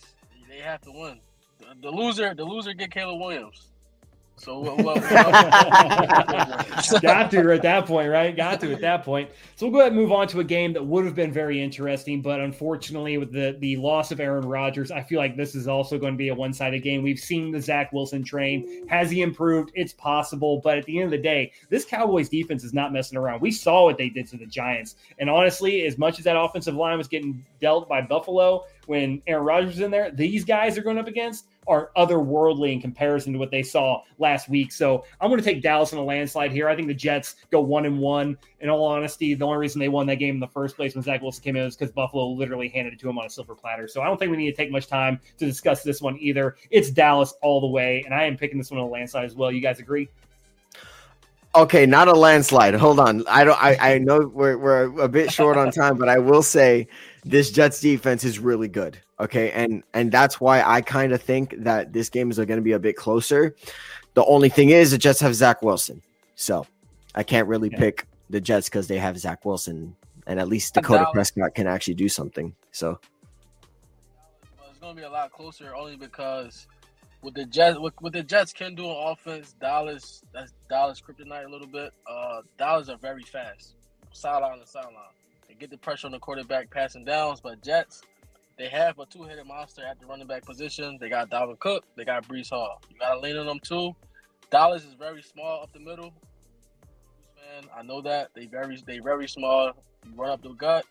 [0.49, 1.20] they have to win
[1.82, 3.68] the loser, the loser get Caleb Williams.
[4.39, 4.95] So well, well,
[7.01, 8.36] got to at that point, right?
[8.36, 9.28] Got to at that point.
[9.57, 11.61] So we'll go ahead and move on to a game that would have been very
[11.61, 15.66] interesting, but unfortunately, with the the loss of Aaron Rodgers, I feel like this is
[15.66, 17.03] also going to be a one sided game.
[17.03, 18.86] We've seen the Zach Wilson train.
[18.89, 19.72] Has he improved?
[19.74, 23.18] It's possible, but at the end of the day, this Cowboys defense is not messing
[23.18, 23.41] around.
[23.41, 26.76] We saw what they did to the Giants, and honestly, as much as that offensive
[26.76, 30.82] line was getting dealt by Buffalo when Aaron Rodgers is in there, these guys are
[30.82, 34.73] going up against are otherworldly in comparison to what they saw last week.
[34.73, 36.69] So I'm going to take Dallas in a landslide here.
[36.69, 38.37] I think the Jets go one and one.
[38.61, 41.05] In all honesty, the only reason they won that game in the first place when
[41.05, 43.55] Zach Wilson came in was because Buffalo literally handed it to him on a silver
[43.55, 43.87] platter.
[43.87, 46.57] So I don't think we need to take much time to discuss this one either.
[46.71, 49.37] It's Dallas all the way, and I am picking this one on a landslide as
[49.37, 49.53] well.
[49.53, 50.09] You guys agree?
[51.55, 52.75] Okay, not a landslide.
[52.75, 53.27] Hold on.
[53.27, 53.61] I don't.
[53.62, 56.89] I, I know we're we're a bit short on time, but I will say
[57.25, 58.99] this Jets defense is really good.
[59.21, 62.62] Okay, and and that's why I kind of think that this game is going to
[62.62, 63.57] be a bit closer.
[64.14, 66.03] The only thing is, the Jets have Zach Wilson,
[66.37, 66.66] so
[67.14, 67.79] I can't really yeah.
[67.79, 69.97] pick the Jets because they have Zach Wilson,
[70.27, 72.55] and at least Dakota Prescott can actually do something.
[72.71, 73.01] So
[74.59, 76.69] well, it's going to be a lot closer, only because
[77.23, 81.47] with the Jets, with, with the Jets can do on offense, Dallas that's Dallas kryptonite
[81.47, 81.93] a little bit.
[82.09, 83.75] Uh, Dallas are very fast,
[84.12, 84.95] sideline to sideline.
[85.49, 88.03] They get the pressure on the quarterback passing downs, but Jets
[88.59, 90.99] they have a two-headed monster at the running back position.
[91.01, 91.85] They got Dalvin Cook.
[91.97, 92.83] They got Breece Hall.
[92.91, 93.95] You got to lean on them too.
[94.51, 96.13] Dallas is very small up the middle.
[97.37, 97.71] man.
[97.77, 99.73] I know that they very they very small.
[100.05, 100.85] You Run up the gut.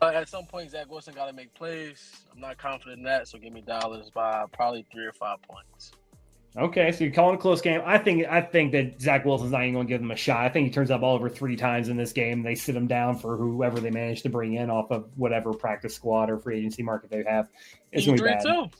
[0.00, 2.12] But at some point, Zach Wilson got to make plays.
[2.32, 5.90] I'm not confident in that, so give me Dallas by probably three or five points.
[6.58, 7.80] Okay, so you're calling a close game.
[7.84, 10.44] I think I think that Zach Wilson's not even going to give them a shot.
[10.44, 12.42] I think he turns up all over three times in this game.
[12.42, 15.94] They sit him down for whoever they manage to bring in off of whatever practice
[15.94, 17.48] squad or free agency market they have.
[17.92, 18.70] It's going to be bad.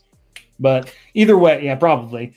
[0.58, 2.34] But either way, yeah, probably.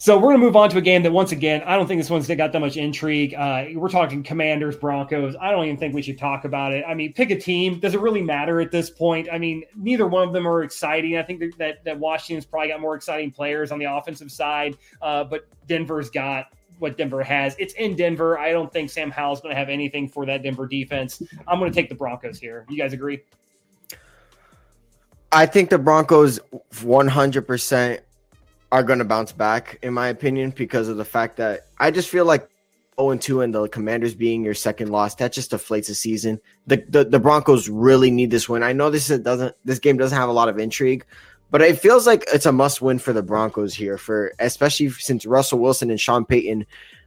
[0.00, 1.98] So we're going to move on to a game that, once again, I don't think
[2.00, 3.34] this one's got that much intrigue.
[3.34, 5.34] Uh, we're talking Commanders, Broncos.
[5.40, 6.84] I don't even think we should talk about it.
[6.86, 7.80] I mean, pick a team.
[7.80, 9.28] Does it really matter at this point?
[9.32, 11.16] I mean, neither one of them are exciting.
[11.18, 15.24] I think that that, Washington's probably got more exciting players on the offensive side, uh,
[15.24, 17.56] but Denver's got what Denver has.
[17.58, 18.38] It's in Denver.
[18.38, 21.20] I don't think Sam Howell's going to have anything for that Denver defense.
[21.48, 22.64] I'm going to take the Broncos here.
[22.68, 23.22] You guys agree?
[25.32, 26.38] I think the Broncos
[26.72, 28.00] 100%
[28.70, 32.08] are going to bounce back, in my opinion, because of the fact that I just
[32.08, 32.48] feel like
[33.00, 36.40] 0 2 and the Commanders being your second loss, that just deflates the season.
[36.66, 38.62] The, the the Broncos really need this win.
[38.62, 41.04] I know this doesn't this game doesn't have a lot of intrigue,
[41.50, 45.24] but it feels like it's a must win for the Broncos here, for especially since
[45.24, 46.66] Russell Wilson and Sean Payton,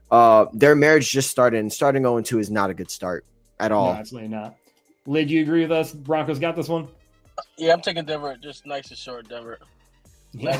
[0.10, 3.26] uh, their marriage just started, and starting 0 2 is not a good start
[3.60, 3.94] at all.
[3.94, 4.56] No, absolutely not.
[5.06, 5.94] Lid, you agree with us?
[5.94, 6.88] Broncos got this one?
[7.58, 8.36] Yeah, I'm taking Denver.
[8.42, 9.60] Just nice and short, Denver.
[10.34, 10.60] Let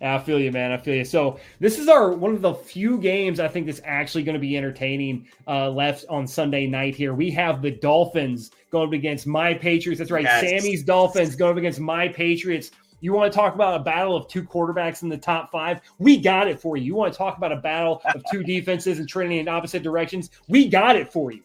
[0.00, 0.72] I feel you, man.
[0.72, 1.04] I feel you.
[1.04, 4.40] So this is our one of the few games I think that's actually going to
[4.40, 6.94] be entertaining uh, left on Sunday night.
[6.94, 9.98] Here we have the Dolphins going up against my Patriots.
[9.98, 10.42] That's right, yes.
[10.42, 12.70] Sammy's Dolphins going up against my Patriots.
[13.00, 15.80] You want to talk about a battle of two quarterbacks in the top five?
[15.98, 16.84] We got it for you.
[16.84, 20.30] You want to talk about a battle of two defenses and trending in opposite directions?
[20.48, 21.42] We got it for you.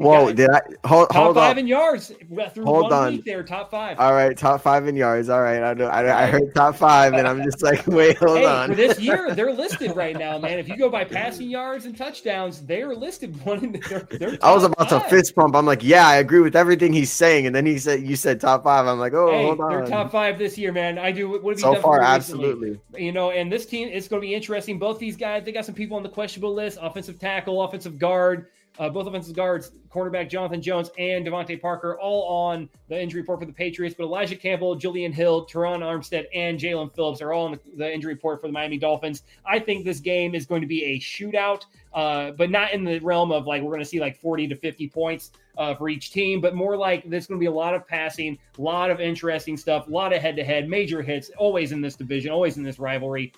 [0.00, 0.32] Whoa!
[0.32, 2.10] Did I hold, top hold five in yards
[2.54, 3.12] through hold one on.
[3.12, 3.42] week there?
[3.42, 4.00] Top five.
[4.00, 5.28] All right, top five in yards.
[5.28, 5.88] All right, I know.
[5.88, 8.70] I, I heard top five, and I'm just like, wait, hold hey, on.
[8.70, 10.58] For this year, they're listed right now, man.
[10.58, 14.00] If you go by passing yards and touchdowns, they are listed one in their.
[14.10, 15.02] their I was about five.
[15.02, 15.54] to fist pump.
[15.54, 18.40] I'm like, yeah, I agree with everything he's saying, and then he said, you said
[18.40, 18.86] top five.
[18.86, 19.70] I'm like, oh, hey, hold on.
[19.70, 20.98] They're top five this year, man.
[20.98, 21.28] I do.
[21.28, 22.00] What have so you done far?
[22.00, 22.80] Absolutely.
[22.96, 24.78] You know, and this team, it's going to be interesting.
[24.78, 28.46] Both these guys, they got some people on the questionable list: offensive tackle, offensive guard.
[28.78, 33.40] Uh, both offensive guards, cornerback Jonathan Jones and DeVante Parker, all on the injury report
[33.40, 33.94] for the Patriots.
[33.98, 37.92] But Elijah Campbell, Julian Hill, Terron Armstead, and Jaelan Phillips are all on the, the,
[37.92, 39.24] injury report for the Miami Dolphins.
[39.44, 43.00] I think this game is going to be a shootout, uh, but not in the
[43.00, 46.12] realm of like we're going to see like 40 to 50 points uh, for each
[46.12, 49.00] team, but more like there's going to be a lot of passing, a lot of
[49.00, 52.56] interesting stuff, a lot of head to head, major hits, always in this division, always
[52.56, 53.32] in this rivalry.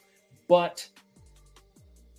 [0.46, 0.86] But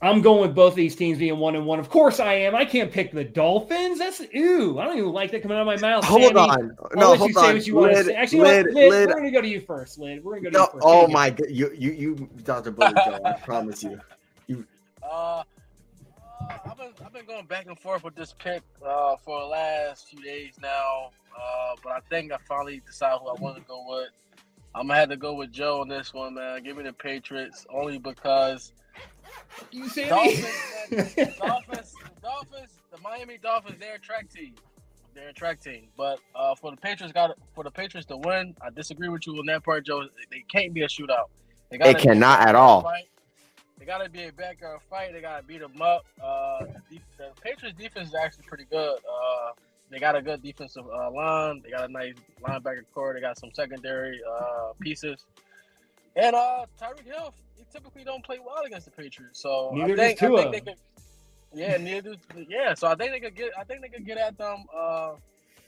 [0.04, 1.80] I'm going with both of these teams being one and one.
[1.80, 2.56] Of course, I am.
[2.56, 4.00] I can't pick the Dolphins.
[4.00, 4.78] That's ooh.
[4.78, 6.04] I don't even like that coming out of my mouth.
[6.04, 6.40] Hold Sammy.
[6.40, 6.78] on.
[6.96, 7.54] No, I'll let you say on.
[7.54, 8.14] what you want to say.
[8.14, 10.22] Actually, Lid, Lid, Lid, we're going to go to you first, Lid.
[10.22, 10.84] We're going to go to no, you first.
[10.86, 12.72] Oh my god, you you you, Dr.
[12.72, 13.20] Bully Joe.
[13.24, 13.98] I promise you.
[14.48, 14.68] You.
[15.02, 15.44] Uh,
[16.66, 20.10] I've been I've been going back and forth with this pick uh, for the last
[20.10, 23.86] few days now, uh, but I think I finally decided who I want to go
[23.88, 24.10] with.
[24.76, 26.62] I'm gonna have to go with Joe on this one, man.
[26.62, 28.74] Give me the Patriots only because
[29.72, 30.46] you see Dolphins,
[31.38, 34.54] Dolphins, Dolphins, the Miami Dolphins, they're a track team.
[35.14, 35.88] They're a track team.
[35.96, 39.38] But uh, for the Patriots, got for the Patriots to win, I disagree with you
[39.38, 40.04] on that part, Joe.
[40.32, 41.26] They can't be a shootout.
[41.70, 42.82] They, they cannot at all.
[42.82, 43.10] Fight.
[43.80, 45.12] They got to be a backyard fight.
[45.14, 46.06] They got to beat them up.
[46.24, 48.98] Uh, the, the, Patriots defense is actually pretty good.
[48.98, 49.52] Uh,
[49.90, 51.62] they got a good defensive uh, line.
[51.64, 53.14] They got a nice linebacker core.
[53.14, 55.26] They got some secondary uh, pieces.
[56.16, 57.34] And uh, Tyreek Hill,
[57.74, 59.42] typically don't play well against the Patriots.
[59.42, 60.80] So neither I think, I think they could.
[61.54, 62.16] Yeah, neither.
[62.48, 63.52] Yeah, so I think they could get.
[63.58, 64.66] I think they could get at them.
[64.76, 65.14] Uh,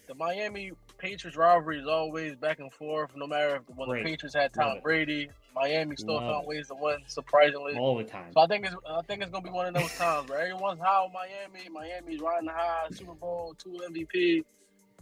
[0.08, 3.12] the Miami Patriots rivalry is always back and forth.
[3.16, 4.03] No matter if when Great.
[4.03, 6.47] the Patriots had Tom Brady, Miami still Love found it.
[6.47, 6.97] ways to win.
[7.08, 8.32] Surprisingly, all the time.
[8.34, 8.76] So I think it's.
[8.88, 11.70] I think it's gonna be one of those times where everyone's high on Miami.
[11.70, 12.88] Miami's riding high.
[12.91, 14.43] Super Bowl, two MVP.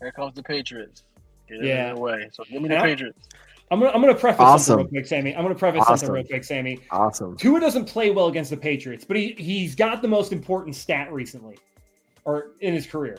[0.01, 1.04] Here comes the Patriots.
[1.47, 1.93] Get it yeah.
[1.93, 2.30] way.
[2.32, 3.30] So give me the Patriots.
[3.72, 4.66] I'm gonna I'm gonna preface awesome.
[4.66, 5.36] something real quick, Sammy.
[5.36, 5.97] I'm gonna preface awesome.
[5.97, 6.80] something real quick, Sammy.
[6.91, 7.38] Awesome.
[7.38, 11.11] Tua doesn't play well against the Patriots, but he he's got the most important stat
[11.11, 11.57] recently,
[12.26, 13.18] or in his career.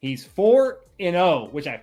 [0.00, 1.80] He's four and zero, oh, which I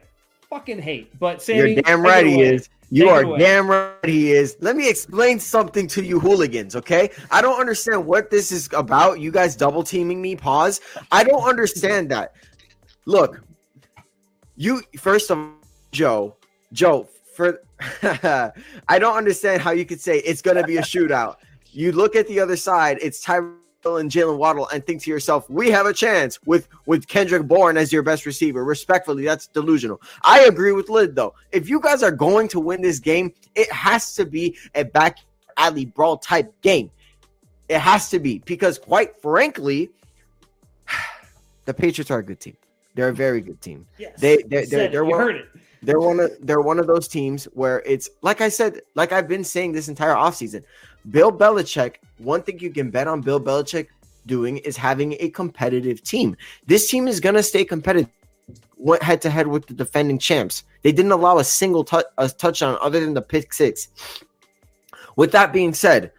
[0.50, 1.18] fucking hate.
[1.20, 2.70] But Sammy, you're damn right he is.
[2.92, 4.58] You take are damn right he is.
[4.60, 7.12] Let me explain something to you hooligans, okay?
[7.30, 9.20] I don't understand what this is about.
[9.20, 10.36] You guys double teaming me.
[10.36, 10.82] Pause.
[11.12, 12.34] I don't understand that.
[13.06, 13.42] Look,
[14.56, 15.59] you first of all
[15.92, 16.36] Joe,
[16.74, 17.62] Joe, for
[18.02, 21.38] I don't understand how you could say it's going to be a shootout.
[21.72, 23.54] You look at the other side, it's Tyrell
[23.86, 27.78] and Jaylen Waddle, and think to yourself, we have a chance with with Kendrick Bourne
[27.78, 28.64] as your best receiver.
[28.66, 30.02] Respectfully, that's delusional.
[30.24, 31.34] I agree with Lid though.
[31.52, 35.20] If you guys are going to win this game, it has to be a back
[35.58, 36.92] alley brawl type game.
[37.70, 39.92] It has to be because, quite frankly,
[41.66, 42.58] the Patriots are a good team.
[42.96, 43.86] They're a very good team.
[43.98, 44.20] Yes.
[44.20, 45.46] they they they're, they're You one- heard it.
[45.82, 49.28] They're one of they're one of those teams where it's like I said, like I've
[49.28, 50.64] been saying this entire offseason.
[51.10, 53.88] Bill Belichick, one thing you can bet on Bill Belichick
[54.26, 56.36] doing is having a competitive team.
[56.66, 58.10] This team is gonna stay competitive.
[58.78, 60.64] Went head to head with the defending champs.
[60.84, 63.88] They didn't allow a single touch a touchdown other than the pick six.
[65.16, 66.12] With that being said,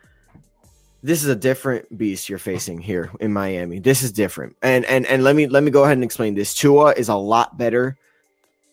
[1.02, 3.78] this is a different beast you're facing here in Miami.
[3.78, 4.56] This is different.
[4.62, 6.54] And and and let me let me go ahead and explain this.
[6.54, 7.96] Tua is a lot better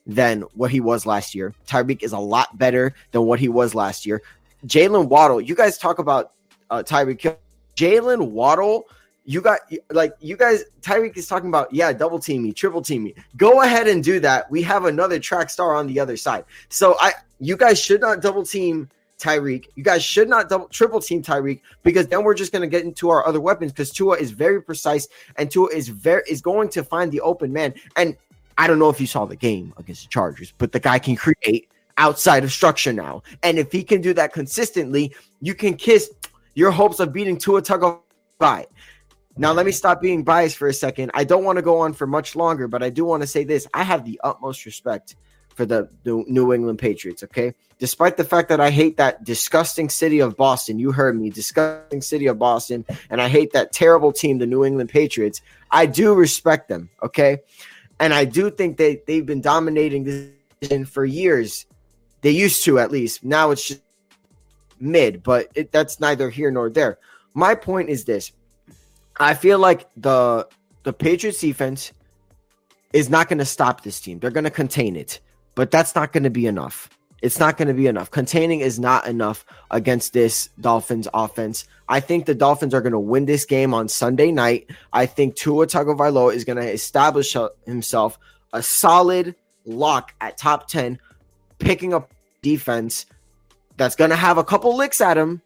[0.08, 1.53] than what he was last year.
[1.68, 4.22] Tyreek is a lot better than what he was last year.
[4.66, 6.32] Jaylen Waddle, you guys talk about
[6.72, 7.38] uh, Tyreek
[7.76, 8.88] Jaylen Waddle,
[9.28, 9.60] you got
[9.91, 10.64] like you guys.
[10.82, 13.14] Tyreek is talking about yeah, double team me, triple team me.
[13.36, 14.49] Go ahead and do that.
[14.49, 16.45] We have another track star on the other side.
[16.70, 18.89] So I, you guys should not double team
[19.20, 19.66] Tyreek.
[19.76, 22.86] You guys should not double triple team Tyreek because then we're just going to get
[22.86, 26.70] into our other weapons because Tua is very precise and Tua is very is going
[26.70, 27.74] to find the open man.
[27.97, 28.16] And
[28.58, 31.16] I don't know if you saw the game against the Chargers, but the guy can
[31.16, 33.24] create outside of structure now.
[33.43, 36.12] And if he can do that consistently, you can kiss
[36.55, 38.66] your hopes of beating Tua Tagovailoa.
[39.39, 41.12] Now, let me stop being biased for a second.
[41.14, 43.43] I don't want to go on for much longer, but I do want to say
[43.43, 43.68] this.
[43.74, 45.16] I have the utmost respect
[45.53, 47.53] for the, the New England Patriots, okay?
[47.80, 52.01] Despite the fact that I hate that disgusting city of Boston, you heard me, disgusting
[52.01, 56.14] city of Boston, and I hate that terrible team, the New England Patriots, I do
[56.14, 57.39] respect them, okay?
[58.00, 60.30] And I do think they, they've been dominating this
[60.60, 61.66] division for years.
[62.22, 63.24] They used to, at least.
[63.24, 63.82] Now it's just
[64.80, 67.00] mid, but it, that's neither here nor there.
[67.34, 68.32] My point is this
[69.20, 70.48] I feel like the
[70.84, 71.91] the Patriots defense
[72.93, 74.20] is not going to stop this team.
[74.20, 75.20] They're going to contain it,
[75.56, 76.89] but that's not going to be enough.
[77.22, 78.11] It's not going to be enough.
[78.11, 81.65] Containing is not enough against this Dolphins offense.
[81.89, 84.70] I think the Dolphins are going to win this game on Sunday night.
[84.93, 88.20] I think Tua Tagovailoa is going to establish himself
[88.53, 90.99] a solid lock at top 10,
[91.59, 92.11] picking up
[92.41, 93.05] defense
[93.78, 95.41] that's going to have a couple licks at him.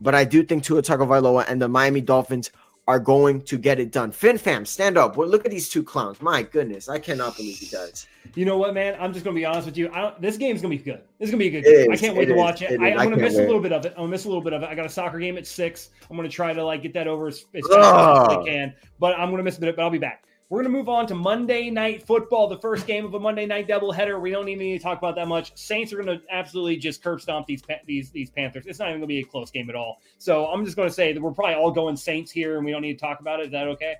[0.00, 2.50] But I do think Tua Tagovailoa and the Miami Dolphins
[2.88, 4.10] are going to get it done.
[4.10, 5.16] Fin fam, stand up.
[5.16, 6.20] Well, look at these two clowns.
[6.20, 8.06] My goodness, I cannot believe you guys.
[8.34, 8.96] You know what, man?
[9.00, 9.90] I'm just gonna be honest with you.
[9.92, 11.02] I don't, this game's gonna be good.
[11.18, 11.92] This is gonna be a good It game.
[11.92, 12.72] I can't wait to is, watch it.
[12.72, 13.92] it I, I'm gonna miss a little bit of it.
[13.92, 14.68] I'm gonna miss a little bit of it.
[14.68, 15.90] I got a soccer game at six.
[16.10, 19.18] I'm gonna try to like get that over as, as fast as I can, but
[19.18, 19.76] I'm gonna miss a bit.
[19.76, 20.24] But I'll be back.
[20.50, 23.68] We're gonna move on to Monday Night Football, the first game of a Monday Night
[23.68, 24.20] doubleheader.
[24.20, 25.56] We don't even need to talk about that much.
[25.56, 28.66] Saints are gonna absolutely just curb stomp these these these Panthers.
[28.66, 30.00] It's not even gonna be a close game at all.
[30.18, 32.82] So I'm just gonna say that we're probably all going Saints here, and we don't
[32.82, 33.46] need to talk about it.
[33.46, 33.94] Is that okay?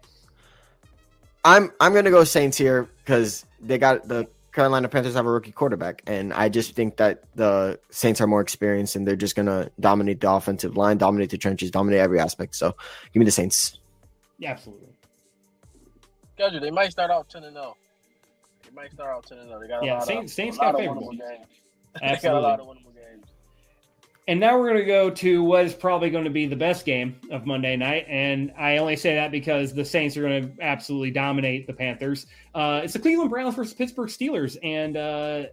[1.45, 5.53] I'm I'm gonna go Saints here because they got the Carolina Panthers have a rookie
[5.53, 9.71] quarterback, and I just think that the Saints are more experienced and they're just gonna
[9.79, 12.57] dominate the offensive line, dominate the trenches, dominate every aspect.
[12.57, 12.75] So
[13.13, 13.79] give me the Saints.
[14.41, 14.89] Yeah, absolutely.
[16.41, 16.61] Schedule.
[16.61, 17.77] They might start out ten and zero.
[18.65, 19.61] They might start out ten and zero.
[19.61, 21.11] They got a Yeah, lot Saints- of Saints got favorable.
[21.13, 21.23] games.
[22.01, 23.27] They got a lot of winnable games.
[24.29, 26.85] And now we're going to go to what is probably going to be the best
[26.87, 28.07] game of Monday night.
[28.09, 32.27] And I only say that because the Saints are going to absolutely dominate the Panthers.
[32.55, 34.57] Uh, it's the Cleveland Browns versus Pittsburgh Steelers.
[34.63, 35.47] And uh,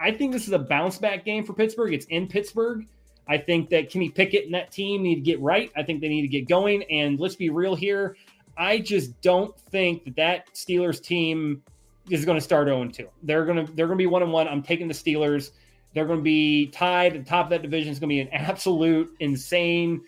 [0.00, 1.94] I think this is a bounce back game for Pittsburgh.
[1.94, 2.86] It's in Pittsburgh.
[3.28, 5.70] I think that Kenny Pickett and that team need to get right.
[5.76, 6.82] I think they need to get going.
[6.90, 8.16] And let's be real here.
[8.56, 11.62] I just don't think that that Steelers team
[12.10, 13.08] is going to start 0 2.
[13.22, 14.48] They're going to they're going to be 1 and 1.
[14.48, 15.50] I'm taking the Steelers.
[15.94, 17.14] They're going to be tied.
[17.14, 20.02] at The top of that division is going to be an absolute insane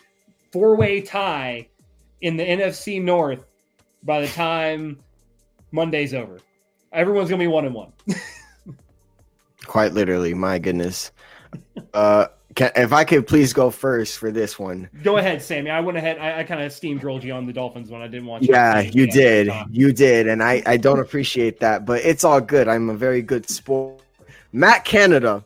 [0.52, 1.68] four way tie
[2.20, 3.44] in the NFC North
[4.02, 4.98] by the time
[5.70, 6.38] Monday's over.
[6.92, 7.92] Everyone's going to be one and one.
[9.66, 11.12] Quite literally, my goodness.
[11.92, 12.26] Uh,
[12.56, 14.90] can, if I could please go first for this one.
[15.04, 15.70] Go ahead, Sammy.
[15.70, 16.18] I went ahead.
[16.18, 18.42] I, I kind of steamrolled you on the Dolphins when I didn't want.
[18.42, 19.52] Yeah, you did.
[19.70, 20.26] You did.
[20.26, 22.66] And I, I don't appreciate that, but it's all good.
[22.66, 24.00] I'm a very good sport.
[24.52, 25.44] Matt Canada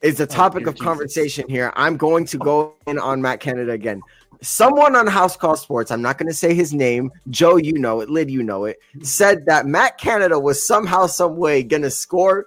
[0.00, 0.86] is the oh, topic Oh, of Jesus.
[0.86, 1.72] conversation here.
[1.74, 4.00] I'm going to go in on Matt Canada again.
[4.40, 8.00] Someone on House Call Sports, I'm not going to say his name, Joe, you know
[8.00, 11.90] it, Lid, you know it, said that Matt Canada was somehow, some way going to
[11.90, 12.46] score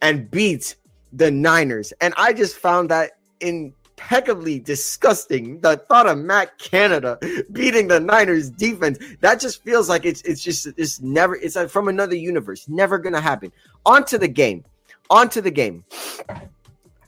[0.00, 0.74] and beat
[1.12, 1.92] the Niners.
[2.00, 5.60] And I just found that impeccably disgusting.
[5.60, 7.18] The thought of Matt Canada
[7.52, 11.68] beating the Niners defense, that just feels like it's it's just it's never it's like
[11.68, 12.68] from another universe.
[12.68, 13.52] Never gonna happen.
[13.84, 14.64] On to the game.
[15.10, 15.84] On to the game.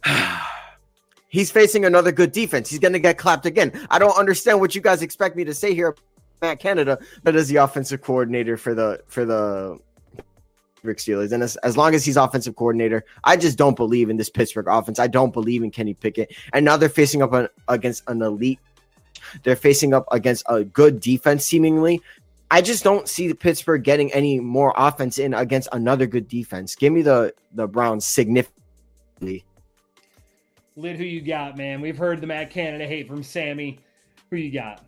[1.29, 2.71] He's facing another good defense.
[2.71, 3.73] He's gonna get clapped again.
[3.91, 5.97] I don't understand what you guys expect me to say here,
[6.43, 9.79] Matt Canada, but as the offensive coordinator for the for the
[10.85, 11.33] Rick Steelers.
[11.33, 14.69] And as, as long as he's offensive coordinator, I just don't believe in this Pittsburgh
[14.69, 14.99] offense.
[14.99, 16.35] I don't believe in Kenny Pickett.
[16.53, 18.61] And now they're facing up on, against an elite.
[19.43, 22.03] They're facing up against a good defense, seemingly.
[22.51, 26.75] I just don't see the Pittsburgh getting any more offense in against another good defense.
[26.75, 29.45] Give me the the Browns significantly.
[30.77, 31.81] Lid, who you got, man?
[31.81, 33.79] We've heard the Matt Canada hate from Sammy.
[34.35, 34.85] Who you got?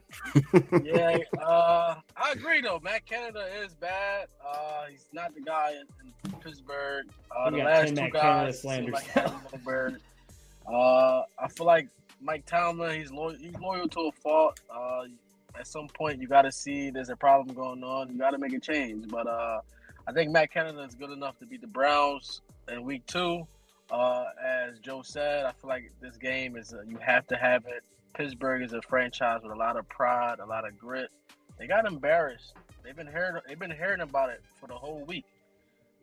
[0.83, 2.81] yeah, uh, I agree though.
[2.83, 4.27] Matt Canada is bad.
[4.45, 7.07] Uh, he's not the guy in, in Pittsburgh.
[7.31, 9.31] Uh, the last two Matt guys, like uh,
[11.39, 11.87] I feel like
[12.21, 12.99] Mike Tomlin.
[12.99, 13.37] He's loyal.
[13.37, 14.59] He's loyal to a fault.
[14.69, 15.05] Uh,
[15.57, 18.11] at some point, you got to see there's a problem going on.
[18.11, 19.07] You got to make a change.
[19.07, 19.61] But uh,
[20.09, 23.47] I think Matt Canada is good enough to beat the Browns in Week Two.
[23.93, 27.65] Uh, as Joe said, I feel like this game is uh, you have to have
[27.67, 27.85] it.
[28.17, 31.11] Pittsburgh is a franchise with a lot of pride, a lot of grit.
[31.59, 32.55] They got embarrassed.
[32.83, 35.27] They've been hearing they've been hearing about it for the whole week.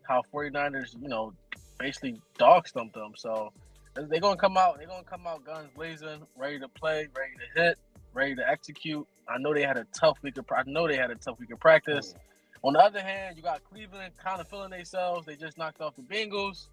[0.08, 1.34] How 49ers, you know,
[1.80, 3.14] basically dog stumped them.
[3.16, 3.52] So
[3.96, 7.62] they're gonna come out, they're gonna come out guns blazing, ready to play, ready to
[7.62, 7.78] hit,
[8.14, 9.08] ready to execute.
[9.28, 11.52] I know they had a tough week of I know they had a tough week
[11.52, 12.14] of practice.
[12.14, 12.68] Mm.
[12.68, 15.26] On the other hand, you got Cleveland kind of feeling themselves.
[15.26, 16.68] They just knocked off the Bengals.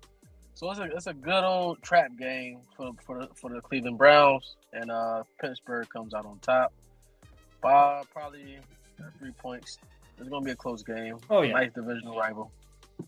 [0.61, 3.97] So it's a it's a good old trap game for for the, for the Cleveland
[3.97, 6.75] Browns, and uh, Pittsburgh comes out on top
[7.63, 8.59] by probably
[9.19, 9.79] three points.
[10.19, 11.17] It's gonna be a close game.
[11.31, 12.53] Oh yeah, nice divisional rival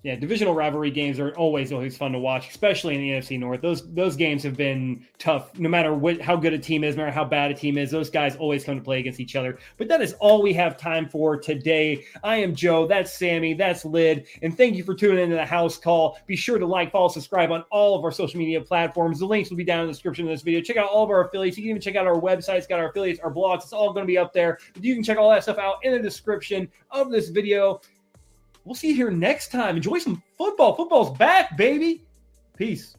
[0.03, 3.61] yeah, divisional rivalry games are always always fun to watch, especially in the NFC North.
[3.61, 7.03] Those those games have been tough, no matter what how good a team is, no
[7.03, 7.90] matter how bad a team is.
[7.90, 9.59] Those guys always come to play against each other.
[9.76, 12.05] But that is all we have time for today.
[12.22, 12.86] I am Joe.
[12.86, 13.55] That's Sammy.
[13.55, 14.26] That's Lid.
[14.43, 16.18] And thank you for tuning into the house call.
[16.26, 19.18] Be sure to like, follow, subscribe on all of our social media platforms.
[19.18, 20.61] The links will be down in the description of this video.
[20.61, 21.57] Check out all of our affiliates.
[21.57, 22.68] You can even check out our websites.
[22.68, 23.62] Got our affiliates, our blogs.
[23.62, 24.59] It's all going to be up there.
[24.74, 27.80] But you can check all that stuff out in the description of this video.
[28.64, 29.76] We'll see you here next time.
[29.76, 30.74] Enjoy some football.
[30.74, 32.04] Football's back, baby.
[32.56, 32.96] Peace.